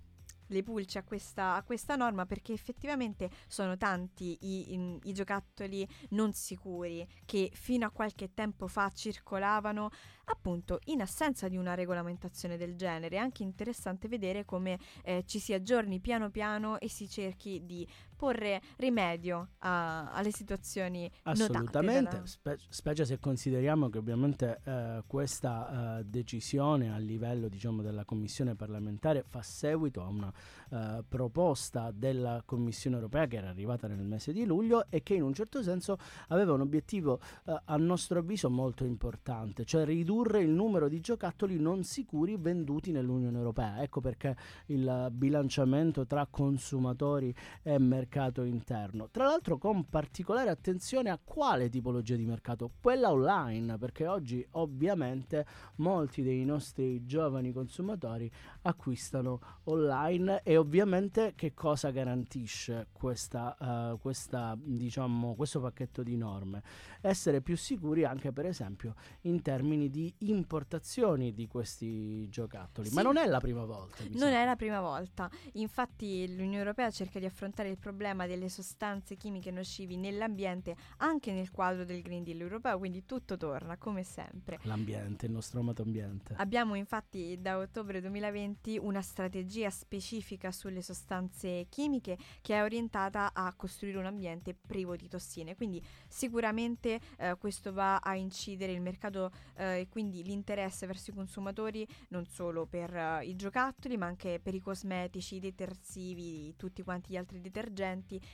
Le 0.47 0.63
pulci 0.63 0.97
a 0.97 1.03
questa, 1.03 1.55
a 1.55 1.63
questa 1.63 1.95
norma 1.95 2.25
perché 2.25 2.53
effettivamente 2.53 3.29
sono 3.47 3.77
tanti 3.77 4.37
i, 4.41 4.73
in- 4.73 4.99
i 5.03 5.13
giocattoli 5.13 5.87
non 6.09 6.33
sicuri 6.33 7.07
che 7.25 7.49
fino 7.53 7.85
a 7.85 7.89
qualche 7.89 8.33
tempo 8.33 8.67
fa 8.67 8.89
circolavano 8.91 9.89
appunto 10.25 10.79
in 10.85 11.01
assenza 11.01 11.47
di 11.47 11.57
una 11.57 11.75
regolamentazione 11.75 12.57
del 12.57 12.75
genere. 12.75 13.15
È 13.15 13.19
anche 13.19 13.43
interessante 13.43 14.07
vedere 14.07 14.45
come 14.45 14.79
eh, 15.03 15.23
ci 15.25 15.39
si 15.39 15.53
aggiorni 15.53 15.99
piano 15.99 16.29
piano 16.29 16.79
e 16.79 16.89
si 16.89 17.09
cerchi 17.09 17.65
di 17.65 17.87
porre 18.15 18.61
rimedio 18.77 19.49
a, 19.59 20.11
alle 20.11 20.31
situazioni 20.31 21.09
Assolutamente, 21.23 22.21
spe- 22.25 22.57
specie 22.69 23.05
se 23.05 23.19
consideriamo 23.19 23.89
che 23.89 23.97
ovviamente 23.97 24.61
eh, 24.63 25.03
questa 25.07 25.99
eh, 25.99 26.05
decisione 26.05 26.93
a 26.93 26.97
livello 26.97 27.47
diciamo, 27.47 27.81
della 27.81 28.05
Commissione 28.05 28.55
parlamentare 28.55 29.23
fa 29.23 29.41
seguito 29.41 30.01
a 30.01 30.07
una 30.07 30.31
eh, 30.71 31.03
proposta 31.07 31.91
della 31.91 32.41
Commissione 32.45 32.95
europea 32.95 33.27
che 33.27 33.37
era 33.37 33.49
arrivata 33.49 33.87
nel 33.87 34.03
mese 34.05 34.33
di 34.33 34.45
luglio 34.45 34.85
e 34.89 35.03
che 35.03 35.15
in 35.15 35.23
un 35.23 35.33
certo 35.33 35.61
senso 35.61 35.97
aveva 36.29 36.53
un 36.53 36.61
obiettivo 36.61 37.19
eh, 37.45 37.61
a 37.65 37.77
nostro 37.77 38.19
avviso 38.19 38.49
molto 38.49 38.83
importante, 38.83 39.65
cioè 39.65 39.85
ridurre 39.85 40.41
il 40.41 40.49
numero 40.49 40.87
di 40.87 40.99
giocattoli 40.99 41.59
non 41.59 41.83
sicuri 41.83 42.37
venduti 42.37 42.91
nell'Unione 42.91 43.37
Europea. 43.37 43.81
Ecco 43.81 44.01
perché 44.01 44.35
il 44.67 45.09
bilanciamento 45.11 46.05
tra 46.05 46.27
consumatori 46.29 47.33
e 47.61 47.77
mercato 48.05 48.43
interno. 48.43 49.09
Tra 49.09 49.25
l'altro 49.25 49.57
con 49.57 49.89
particolare 49.89 50.49
attenzione 50.49 51.09
a 51.09 51.19
quale 51.21 51.69
tipologia 51.69 52.15
di 52.15 52.25
mercato? 52.25 52.71
Quella 52.79 53.11
online, 53.11 53.77
perché 53.77 54.05
oggi 54.05 54.45
ovviamente 54.51 55.45
molti 55.77 56.21
dei 56.21 56.45
nostri 56.45 57.03
giovani 57.05 57.51
consumatori 57.51 58.31
acquistano 58.61 59.39
online 59.65 60.41
e 60.43 60.55
ovviamente 60.57 61.33
che 61.35 61.53
cosa 61.53 61.89
garantisce 61.89 62.87
questa, 62.91 63.55
uh, 63.59 63.99
questa, 63.99 64.55
diciamo, 64.57 65.33
questo 65.35 65.59
pacchetto 65.59 66.03
di 66.03 66.15
norme? 66.15 66.61
Essere 67.01 67.41
più 67.41 67.57
sicuri 67.57 68.03
anche 68.03 68.31
per 68.31 68.45
esempio 68.45 68.93
in 69.21 69.41
termini 69.41 69.89
di 69.89 70.13
importazioni 70.19 71.33
di 71.33 71.47
questi 71.47 72.29
giocattoli. 72.29 72.89
Sì. 72.89 72.93
Ma 72.93 73.01
non 73.01 73.17
è 73.17 73.25
la 73.25 73.39
prima 73.39 73.65
volta. 73.65 74.03
Non 74.03 74.19
sembra. 74.19 74.41
è 74.41 74.45
la 74.45 74.55
prima 74.55 74.81
volta, 74.81 75.29
infatti 75.53 76.27
l'Unione 76.35 76.57
Europea 76.57 76.91
cerca 76.91 77.17
di 77.19 77.25
affrontare 77.25 77.69
il 77.69 77.77
problema 77.77 77.93
delle 77.95 78.49
sostanze 78.49 79.15
chimiche 79.15 79.51
nocivi 79.51 79.97
nell'ambiente 79.97 80.75
anche 80.97 81.31
nel 81.31 81.49
quadro 81.49 81.85
del 81.85 82.01
Green 82.01 82.23
Deal 82.23 82.39
europeo, 82.39 82.77
quindi 82.77 83.05
tutto 83.05 83.37
torna 83.37 83.77
come 83.77 84.03
sempre. 84.03 84.59
L'ambiente, 84.63 85.25
il 85.25 85.31
nostro 85.31 85.61
amato 85.61 85.81
ambiente. 85.81 86.33
Abbiamo 86.37 86.75
infatti 86.75 87.39
da 87.39 87.57
ottobre 87.57 88.01
2020 88.01 88.77
una 88.77 89.01
strategia 89.01 89.69
specifica 89.69 90.51
sulle 90.51 90.81
sostanze 90.81 91.67
chimiche 91.69 92.17
che 92.41 92.55
è 92.55 92.63
orientata 92.63 93.33
a 93.33 93.53
costruire 93.55 93.97
un 93.97 94.05
ambiente 94.05 94.53
privo 94.53 94.95
di 94.95 95.07
tossine, 95.07 95.55
quindi 95.55 95.83
sicuramente 96.07 96.99
eh, 97.17 97.35
questo 97.37 97.71
va 97.71 97.97
a 97.97 98.15
incidere 98.15 98.73
il 98.73 98.81
mercato 98.81 99.31
eh, 99.55 99.79
e 99.81 99.87
quindi 99.89 100.23
l'interesse 100.23 100.85
verso 100.85 101.11
i 101.11 101.13
consumatori 101.13 101.87
non 102.09 102.25
solo 102.25 102.65
per 102.65 102.93
eh, 102.95 103.25
i 103.25 103.35
giocattoli 103.35 103.97
ma 103.97 104.05
anche 104.05 104.39
per 104.41 104.53
i 104.53 104.59
cosmetici, 104.59 105.35
i 105.35 105.39
detersivi, 105.39 106.55
tutti 106.57 106.83
quanti 106.83 107.13
gli 107.13 107.17
altri 107.17 107.39
detergenti 107.39 107.83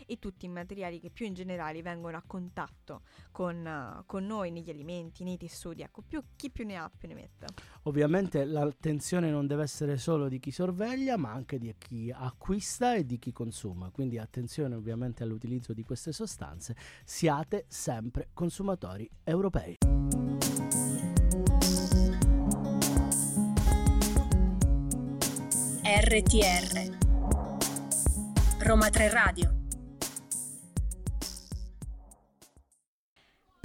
e 0.05 0.19
tutti 0.19 0.45
i 0.45 0.49
materiali 0.49 0.99
che 0.99 1.09
più 1.09 1.25
in 1.25 1.33
generale 1.33 1.81
vengono 1.81 2.17
a 2.17 2.23
contatto 2.25 3.01
con, 3.31 3.65
eh, 3.65 4.03
con 4.05 4.25
noi 4.25 4.51
negli 4.51 4.69
alimenti, 4.69 5.23
nei 5.23 5.37
tessuti, 5.37 5.81
ecco 5.81 6.01
più, 6.01 6.21
chi 6.35 6.49
più 6.49 6.65
ne 6.65 6.75
ha 6.77 6.91
più 6.95 7.07
ne 7.07 7.13
metta. 7.13 7.47
Ovviamente 7.83 8.45
l'attenzione 8.45 9.29
non 9.29 9.47
deve 9.47 9.63
essere 9.63 9.97
solo 9.97 10.27
di 10.27 10.39
chi 10.39 10.51
sorveglia, 10.51 11.17
ma 11.17 11.31
anche 11.31 11.57
di 11.57 11.73
chi 11.77 12.11
acquista 12.11 12.95
e 12.95 13.05
di 13.05 13.19
chi 13.19 13.31
consuma. 13.31 13.89
Quindi 13.89 14.17
attenzione 14.17 14.75
ovviamente 14.75 15.23
all'utilizzo 15.23 15.73
di 15.73 15.83
queste 15.83 16.11
sostanze. 16.11 16.75
Siate 17.03 17.65
sempre 17.67 18.29
consumatori 18.33 19.09
europei. 19.23 19.77
RTR 25.83 27.00
Roma 28.63 28.89
3 28.89 29.09
Radio 29.09 29.60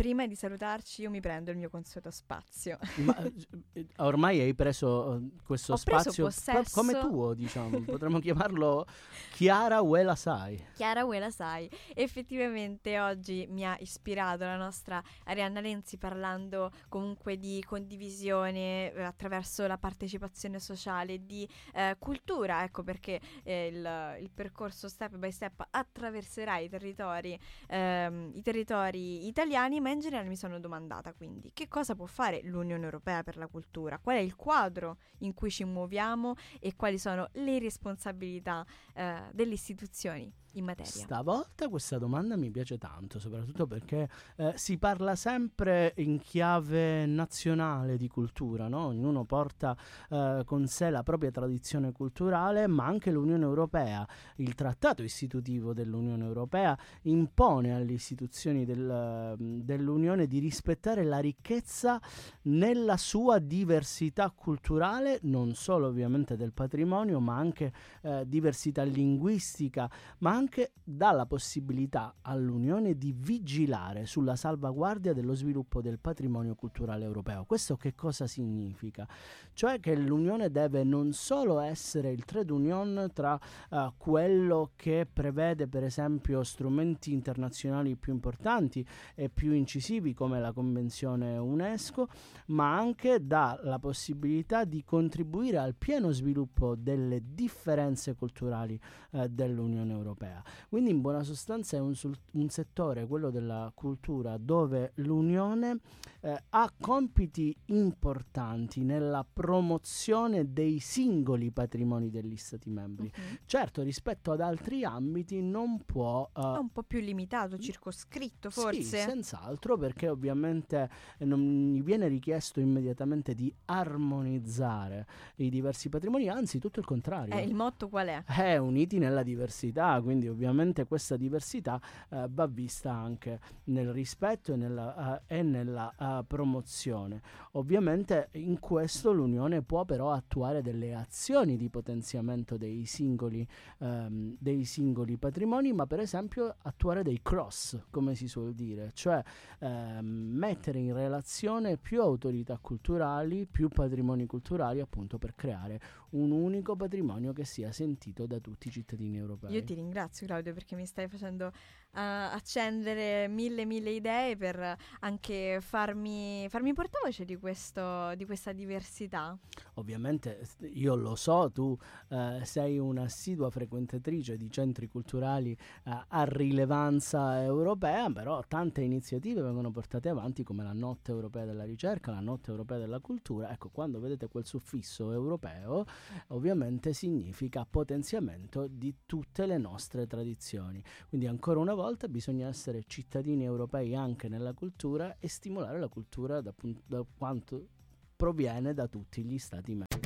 Prima 0.06 0.24
di 0.28 0.36
salutarci 0.36 1.02
io 1.02 1.10
mi 1.10 1.18
prendo 1.18 1.50
il 1.50 1.56
mio 1.56 1.68
consueto 1.68 2.12
spazio. 2.12 2.78
Ma 2.98 3.28
eh, 3.72 3.88
ormai 3.98 4.38
hai 4.38 4.54
preso 4.54 5.16
eh, 5.16 5.30
questo 5.44 5.72
Ho 5.72 5.80
preso 5.82 6.12
spazio 6.12 6.24
possesso. 6.26 6.80
come 6.80 7.00
tuo, 7.00 7.34
diciamo. 7.34 7.80
Potremmo 7.80 8.20
chiamarlo 8.22 8.86
Chiara 9.32 9.80
Uela 9.80 10.14
Sai. 10.14 10.64
Chiara 10.74 11.04
Uela 11.04 11.28
sai, 11.32 11.68
effettivamente 11.92 13.00
oggi 13.00 13.48
mi 13.50 13.66
ha 13.66 13.76
ispirato 13.80 14.44
la 14.44 14.56
nostra 14.56 15.02
Arianna 15.24 15.58
Lenzi 15.58 15.96
parlando 15.96 16.70
comunque 16.88 17.36
di 17.36 17.60
condivisione 17.66 18.92
eh, 18.92 19.02
attraverso 19.02 19.66
la 19.66 19.76
partecipazione 19.76 20.60
sociale, 20.60 21.26
di 21.26 21.48
eh, 21.74 21.96
cultura, 21.98 22.62
ecco 22.62 22.84
perché 22.84 23.20
eh, 23.42 23.66
il, 23.66 24.22
il 24.22 24.30
percorso 24.32 24.86
step 24.88 25.16
by 25.16 25.32
step 25.32 25.66
attraverserà 25.68 26.58
i 26.58 26.68
territori, 26.68 27.36
ehm, 27.66 28.30
i 28.36 28.42
territori 28.42 29.26
italiani, 29.26 29.80
ma 29.80 29.94
in 29.96 30.02
generale 30.02 30.28
mi 30.28 30.36
sono 30.36 30.60
domandata 30.60 31.12
quindi 31.12 31.50
che 31.52 31.68
cosa 31.68 31.94
può 31.94 32.06
fare 32.06 32.40
l'Unione 32.44 32.84
Europea 32.84 33.22
per 33.22 33.36
la 33.36 33.46
cultura, 33.46 33.98
qual 33.98 34.16
è 34.16 34.20
il 34.20 34.36
quadro 34.36 34.98
in 35.18 35.34
cui 35.34 35.50
ci 35.50 35.64
muoviamo 35.64 36.34
e 36.60 36.76
quali 36.76 36.98
sono 36.98 37.28
le 37.32 37.58
responsabilità 37.58 38.64
eh, 38.94 39.22
delle 39.32 39.54
istituzioni 39.54 40.32
in 40.58 40.64
materia. 40.64 40.90
Stavolta 40.90 41.68
questa 41.68 41.98
domanda 41.98 42.36
mi 42.36 42.50
piace 42.50 42.78
tanto, 42.78 43.18
soprattutto 43.18 43.66
perché 43.66 44.08
eh, 44.36 44.52
si 44.56 44.78
parla 44.78 45.14
sempre 45.14 45.92
in 45.96 46.18
chiave 46.18 47.06
nazionale 47.06 47.96
di 47.96 48.08
cultura, 48.08 48.68
no? 48.68 48.86
ognuno 48.86 49.24
porta 49.24 49.76
eh, 50.10 50.42
con 50.44 50.66
sé 50.66 50.90
la 50.90 51.02
propria 51.02 51.30
tradizione 51.30 51.92
culturale, 51.92 52.66
ma 52.66 52.86
anche 52.86 53.10
l'Unione 53.10 53.44
Europea, 53.44 54.06
il 54.36 54.54
trattato 54.54 55.02
istitutivo 55.02 55.72
dell'Unione 55.72 56.24
Europea 56.24 56.76
impone 57.02 57.74
alle 57.74 57.92
istituzioni 57.92 58.64
del, 58.64 59.34
dell'Unione 59.38 60.26
di 60.26 60.38
rispettare 60.38 61.04
la 61.04 61.18
ricchezza 61.18 62.00
nella 62.42 62.96
sua 62.96 63.38
diversità 63.38 64.30
culturale, 64.30 65.18
non 65.22 65.54
solo 65.54 65.86
ovviamente 65.86 66.36
del 66.36 66.52
patrimonio, 66.52 67.20
ma 67.20 67.36
anche 67.36 67.72
eh, 68.02 68.24
diversità 68.26 68.82
linguistica, 68.82 69.90
ma 70.18 70.32
anche 70.32 70.45
dà 70.82 71.12
la 71.12 71.26
possibilità 71.26 72.16
all'Unione 72.22 72.96
di 72.96 73.12
vigilare 73.12 74.06
sulla 74.06 74.36
salvaguardia 74.36 75.12
dello 75.12 75.34
sviluppo 75.34 75.80
del 75.80 75.98
patrimonio 75.98 76.54
culturale 76.54 77.04
europeo. 77.04 77.44
Questo 77.44 77.76
che 77.76 77.94
cosa 77.94 78.26
significa? 78.26 79.06
Cioè 79.52 79.80
che 79.80 79.96
l'Unione 79.96 80.50
deve 80.50 80.84
non 80.84 81.12
solo 81.12 81.60
essere 81.60 82.12
il 82.12 82.24
trade 82.24 82.52
union 82.52 83.10
tra 83.12 83.38
uh, 83.70 83.92
quello 83.96 84.72
che 84.76 85.08
prevede 85.12 85.66
per 85.66 85.84
esempio 85.84 86.42
strumenti 86.42 87.12
internazionali 87.12 87.96
più 87.96 88.12
importanti 88.12 88.86
e 89.14 89.28
più 89.28 89.52
incisivi 89.52 90.14
come 90.14 90.40
la 90.40 90.52
Convenzione 90.52 91.36
UNESCO, 91.36 92.08
ma 92.46 92.76
anche 92.76 93.26
dà 93.26 93.58
la 93.62 93.78
possibilità 93.78 94.64
di 94.64 94.84
contribuire 94.84 95.58
al 95.58 95.74
pieno 95.74 96.10
sviluppo 96.10 96.74
delle 96.76 97.22
differenze 97.24 98.14
culturali 98.14 98.78
uh, 99.10 99.26
dell'Unione 99.28 99.92
Europea. 99.92 100.35
Quindi 100.68 100.90
in 100.90 101.00
buona 101.00 101.22
sostanza 101.22 101.76
è 101.76 101.80
un, 101.80 101.94
sul- 101.94 102.16
un 102.32 102.48
settore, 102.48 103.06
quello 103.06 103.30
della 103.30 103.70
cultura, 103.74 104.36
dove 104.38 104.92
l'Unione 104.96 105.78
eh, 106.20 106.42
ha 106.50 106.72
compiti 106.80 107.54
importanti 107.66 108.82
nella 108.82 109.24
promozione 109.30 110.52
dei 110.52 110.78
singoli 110.80 111.50
patrimoni 111.50 112.10
degli 112.10 112.36
Stati 112.36 112.70
membri. 112.70 113.10
Mhm. 113.14 113.38
Certo, 113.44 113.82
rispetto 113.82 114.32
ad 114.32 114.40
altri 114.40 114.84
ambiti 114.84 115.40
non 115.42 115.80
può... 115.84 116.28
eh, 116.34 116.40
È 116.40 116.58
un 116.58 116.70
po' 116.70 116.82
più 116.82 117.00
limitato, 117.00 117.58
circoscritto 117.58 118.50
forse. 118.50 118.82
sì, 118.82 118.96
senz'altro, 118.96 119.76
perché 119.76 120.08
ovviamente 120.08 120.88
eh, 121.18 121.24
non 121.24 121.72
gli 121.72 121.82
viene 121.82 122.08
richiesto 122.08 122.60
immediatamente 122.60 123.34
di 123.34 123.52
armonizzare 123.66 125.06
i 125.36 125.50
diversi 125.50 125.88
patrimoni, 125.88 126.28
anzi 126.28 126.58
tutto 126.58 126.80
il 126.80 126.86
contrario. 126.86 127.34
Eh, 127.34 127.42
il 127.42 127.54
motto 127.54 127.88
qual 127.88 128.08
è? 128.08 128.24
È 128.24 128.56
uniti 128.56 128.98
nella 128.98 129.22
diversità, 129.22 130.00
quindi 130.02 130.25
ovviamente 130.28 130.86
questa 130.86 131.16
diversità 131.16 131.80
eh, 132.08 132.26
va 132.30 132.46
vista 132.46 132.92
anche 132.92 133.40
nel 133.64 133.92
rispetto 133.92 134.52
e 134.52 134.56
nella, 134.56 135.20
eh, 135.26 135.38
e 135.38 135.42
nella 135.42 135.92
eh, 135.98 136.24
promozione. 136.26 137.22
Ovviamente 137.52 138.28
in 138.32 138.58
questo 138.58 139.12
l'Unione 139.12 139.62
può 139.62 139.84
però 139.84 140.12
attuare 140.12 140.62
delle 140.62 140.94
azioni 140.94 141.56
di 141.56 141.68
potenziamento 141.68 142.56
dei 142.56 142.84
singoli, 142.86 143.46
ehm, 143.78 144.36
dei 144.38 144.64
singoli 144.64 145.16
patrimoni, 145.16 145.72
ma 145.72 145.86
per 145.86 146.00
esempio 146.00 146.54
attuare 146.62 147.02
dei 147.02 147.20
cross, 147.22 147.78
come 147.90 148.14
si 148.14 148.28
suol 148.28 148.54
dire, 148.54 148.90
cioè 148.94 149.22
ehm, 149.58 150.04
mettere 150.06 150.78
in 150.78 150.94
relazione 150.94 151.76
più 151.76 152.00
autorità 152.00 152.58
culturali, 152.60 153.46
più 153.46 153.68
patrimoni 153.68 154.26
culturali, 154.26 154.80
appunto 154.80 155.18
per 155.18 155.34
creare 155.34 155.80
un 156.16 156.30
unico 156.30 156.76
patrimonio 156.76 157.32
che 157.32 157.44
sia 157.44 157.70
sentito 157.72 158.26
da 158.26 158.38
tutti 158.40 158.68
i 158.68 158.70
cittadini 158.70 159.16
europei. 159.16 159.52
Io 159.52 159.62
ti 159.62 159.74
ringrazio 159.74 160.26
Claudio 160.26 160.52
perché 160.52 160.74
mi 160.74 160.86
stai 160.86 161.08
facendo 161.08 161.52
accendere 161.92 163.26
mille 163.26 163.64
mille 163.64 163.90
idee 163.90 164.36
per 164.36 164.76
anche 165.00 165.58
farmi, 165.62 166.46
farmi 166.50 166.74
portavoce 166.74 167.24
di, 167.24 167.36
questo, 167.36 168.14
di 168.16 168.26
questa 168.26 168.52
diversità. 168.52 169.36
Ovviamente 169.74 170.46
io 170.74 170.94
lo 170.94 171.14
so, 171.14 171.50
tu 171.50 171.76
uh, 172.08 172.44
sei 172.44 172.78
un'assidua 172.78 173.48
frequentatrice 173.48 174.36
di 174.36 174.50
centri 174.50 174.88
culturali 174.88 175.56
uh, 175.84 175.90
a 176.08 176.24
rilevanza 176.24 177.42
europea, 177.42 178.10
però 178.10 178.42
tante 178.46 178.82
iniziative 178.82 179.40
vengono 179.40 179.70
portate 179.70 180.10
avanti 180.10 180.42
come 180.44 180.62
la 180.62 180.74
Notte 180.74 181.12
Europea 181.12 181.46
della 181.46 181.64
Ricerca, 181.64 182.10
la 182.10 182.20
Notte 182.20 182.50
Europea 182.50 182.76
della 182.76 183.00
Cultura. 183.00 183.50
Ecco, 183.50 183.70
quando 183.70 184.00
vedete 184.00 184.28
quel 184.28 184.44
suffisso 184.44 185.12
europeo, 185.12 185.86
ovviamente 186.28 186.92
significa 186.92 187.66
potenziamento 187.68 188.66
di 188.66 188.94
tutte 189.06 189.46
le 189.46 189.56
nostre 189.56 190.06
tradizioni. 190.06 190.82
Quindi 191.08 191.26
ancora 191.26 191.58
una 191.58 191.72
volta 191.72 191.84
bisogna 192.08 192.48
essere 192.48 192.82
cittadini 192.86 193.44
europei 193.44 193.94
anche 193.94 194.28
nella 194.28 194.52
cultura 194.52 195.16
e 195.20 195.28
stimolare 195.28 195.78
la 195.78 195.88
cultura 195.88 196.40
da, 196.40 196.52
da 196.84 197.04
quanto 197.16 197.68
proviene 198.16 198.74
da 198.74 198.88
tutti 198.88 199.22
gli 199.22 199.38
stati 199.38 199.74
membri. 199.74 200.00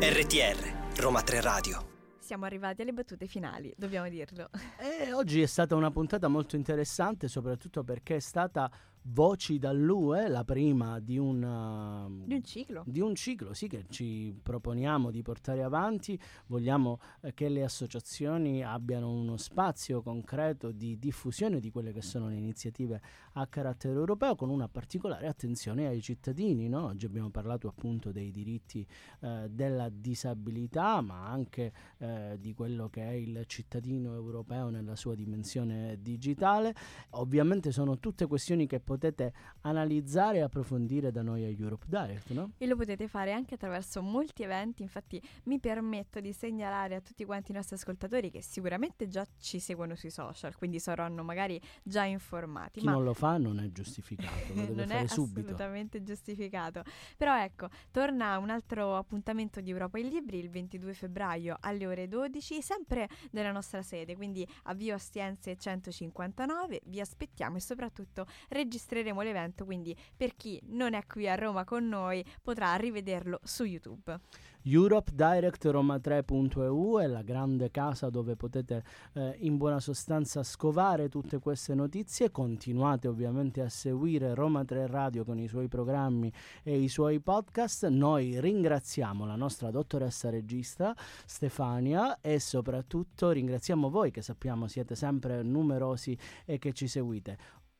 RTR 0.00 1.00
Roma 1.00 1.22
3 1.22 1.40
Radio 1.40 1.96
siamo 2.28 2.44
arrivati 2.44 2.82
alle 2.82 2.92
battute 2.92 3.26
finali, 3.26 3.72
dobbiamo 3.74 4.06
dirlo. 4.06 4.50
E 4.78 5.14
oggi 5.14 5.40
è 5.40 5.46
stata 5.46 5.74
una 5.74 5.90
puntata 5.90 6.28
molto 6.28 6.56
interessante, 6.56 7.26
soprattutto 7.26 7.82
perché 7.82 8.16
è 8.16 8.20
stata 8.20 8.70
Voci 9.10 9.58
dall'UE, 9.58 10.28
la 10.28 10.44
prima 10.44 11.00
di 11.00 11.16
un, 11.16 11.42
uh, 11.42 12.26
di 12.26 12.34
un 12.34 12.42
ciclo. 12.42 12.82
Di 12.86 13.00
un 13.00 13.14
ciclo, 13.14 13.54
sì, 13.54 13.66
che 13.66 13.86
ci 13.88 14.38
proponiamo 14.42 15.10
di 15.10 15.22
portare 15.22 15.62
avanti. 15.62 16.20
Vogliamo 16.46 17.00
eh, 17.22 17.32
che 17.32 17.48
le 17.48 17.64
associazioni 17.64 18.62
abbiano 18.62 19.10
uno 19.10 19.38
spazio 19.38 20.02
concreto 20.02 20.72
di 20.72 20.98
diffusione 20.98 21.58
di 21.58 21.70
quelle 21.70 21.92
che 21.92 22.02
sono 22.02 22.28
le 22.28 22.34
iniziative 22.34 23.00
a 23.32 23.46
carattere 23.46 23.94
europeo, 23.94 24.34
con 24.34 24.50
una 24.50 24.68
particolare 24.68 25.26
attenzione 25.26 25.86
ai 25.86 26.02
cittadini. 26.02 26.68
No? 26.68 26.88
Oggi 26.88 27.06
abbiamo 27.06 27.30
parlato 27.30 27.66
appunto 27.66 28.12
dei 28.12 28.30
diritti 28.30 28.86
eh, 29.20 29.46
della 29.48 29.88
disabilità, 29.88 31.00
ma 31.00 31.28
anche 31.28 31.72
eh, 31.96 32.36
di 32.38 32.52
quello 32.52 32.90
che 32.90 33.02
è 33.02 33.12
il 33.12 33.44
cittadino 33.46 34.12
europeo 34.12 34.68
nella 34.68 34.96
sua 34.96 35.14
dimensione 35.14 35.96
digitale. 35.98 36.74
Ovviamente 37.12 37.72
sono 37.72 37.98
tutte 37.98 38.26
questioni 38.26 38.66
che 38.66 38.80
potete 38.98 39.32
analizzare 39.62 40.38
e 40.38 40.40
approfondire 40.40 41.10
da 41.10 41.22
noi 41.22 41.44
a 41.44 41.48
Europe 41.48 41.86
Direct, 41.88 42.30
no? 42.30 42.52
E 42.58 42.66
lo 42.66 42.76
potete 42.76 43.06
fare 43.06 43.32
anche 43.32 43.54
attraverso 43.54 44.02
molti 44.02 44.42
eventi, 44.42 44.82
infatti 44.82 45.22
mi 45.44 45.60
permetto 45.60 46.20
di 46.20 46.32
segnalare 46.32 46.96
a 46.96 47.00
tutti 47.00 47.24
quanti 47.24 47.52
i 47.52 47.54
nostri 47.54 47.76
ascoltatori 47.76 48.30
che 48.30 48.42
sicuramente 48.42 49.06
già 49.06 49.24
ci 49.38 49.60
seguono 49.60 49.94
sui 49.94 50.10
social, 50.10 50.56
quindi 50.56 50.80
saranno 50.80 51.22
magari 51.22 51.60
già 51.82 52.04
informati. 52.04 52.80
Chi 52.80 52.86
ma 52.86 52.92
non 52.92 53.04
lo 53.04 53.14
fa 53.14 53.38
non 53.38 53.60
è 53.60 53.70
giustificato, 53.70 54.52
lo 54.54 54.62
deve 54.66 54.74
non 54.74 54.88
fare 54.88 55.04
è 55.04 55.06
subito. 55.06 55.40
assolutamente 55.40 56.02
giustificato. 56.02 56.82
Però 57.16 57.40
ecco, 57.40 57.68
torna 57.90 58.36
un 58.38 58.50
altro 58.50 58.96
appuntamento 58.96 59.60
di 59.60 59.70
Europa 59.70 59.98
in 59.98 60.08
Libri 60.08 60.38
il 60.38 60.50
22 60.50 60.92
febbraio 60.92 61.56
alle 61.60 61.86
ore 61.86 62.08
12, 62.08 62.60
sempre 62.62 63.08
nella 63.30 63.52
nostra 63.52 63.82
sede, 63.82 64.16
quindi 64.16 64.46
a 64.64 64.74
Via 64.74 64.94
Ostiense 64.94 65.56
159, 65.56 66.80
vi 66.86 67.00
aspettiamo 67.00 67.56
e 67.56 67.60
soprattutto 67.60 68.26
registrate 68.48 68.77
registreremo 68.78 69.22
l'evento, 69.22 69.64
quindi 69.64 69.96
per 70.16 70.36
chi 70.36 70.60
non 70.68 70.94
è 70.94 71.04
qui 71.06 71.28
a 71.28 71.34
Roma 71.34 71.64
con 71.64 71.88
noi 71.88 72.24
potrà 72.42 72.74
rivederlo 72.76 73.40
su 73.42 73.64
YouTube. 73.64 74.18
Europe 74.62 75.12
Direct 75.14 75.64
Roma3.eu 75.64 76.98
è 77.00 77.06
la 77.06 77.22
grande 77.22 77.70
casa 77.70 78.10
dove 78.10 78.36
potete 78.36 78.84
eh, 79.14 79.36
in 79.40 79.56
buona 79.56 79.80
sostanza 79.80 80.42
scovare 80.42 81.08
tutte 81.08 81.38
queste 81.38 81.74
notizie. 81.74 82.30
Continuate 82.30 83.08
ovviamente 83.08 83.62
a 83.62 83.68
seguire 83.68 84.34
Roma 84.34 84.64
3 84.64 84.86
Radio 84.86 85.24
con 85.24 85.38
i 85.38 85.48
suoi 85.48 85.68
programmi 85.68 86.30
e 86.62 86.78
i 86.78 86.88
suoi 86.88 87.20
podcast. 87.20 87.86
Noi 87.86 88.38
ringraziamo 88.38 89.24
la 89.24 89.36
nostra 89.36 89.70
dottoressa 89.70 90.28
regista 90.28 90.94
Stefania 91.24 92.20
e 92.20 92.38
soprattutto 92.38 93.30
ringraziamo 93.30 93.88
voi 93.88 94.10
che 94.10 94.22
sappiamo 94.22 94.68
siete 94.68 94.94
sempre 94.94 95.42
numerosi 95.42 96.18
e 96.44 96.58
che 96.58 96.72
ci 96.72 96.88
seguite 96.88 97.38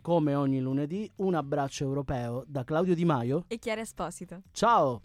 come 0.08 0.34
ogni 0.34 0.58
lunedì, 0.58 1.06
un 1.16 1.34
abbraccio 1.34 1.84
europeo 1.84 2.42
da 2.46 2.64
Claudio 2.64 2.94
Di 2.94 3.04
Maio 3.04 3.44
e 3.46 3.58
Chiara 3.58 3.82
Esposito. 3.82 4.40
Ciao! 4.52 5.02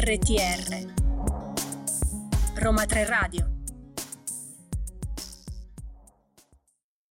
RTR 0.00 0.94
Roma 2.54 2.86
3 2.86 3.04
Radio 3.04 3.57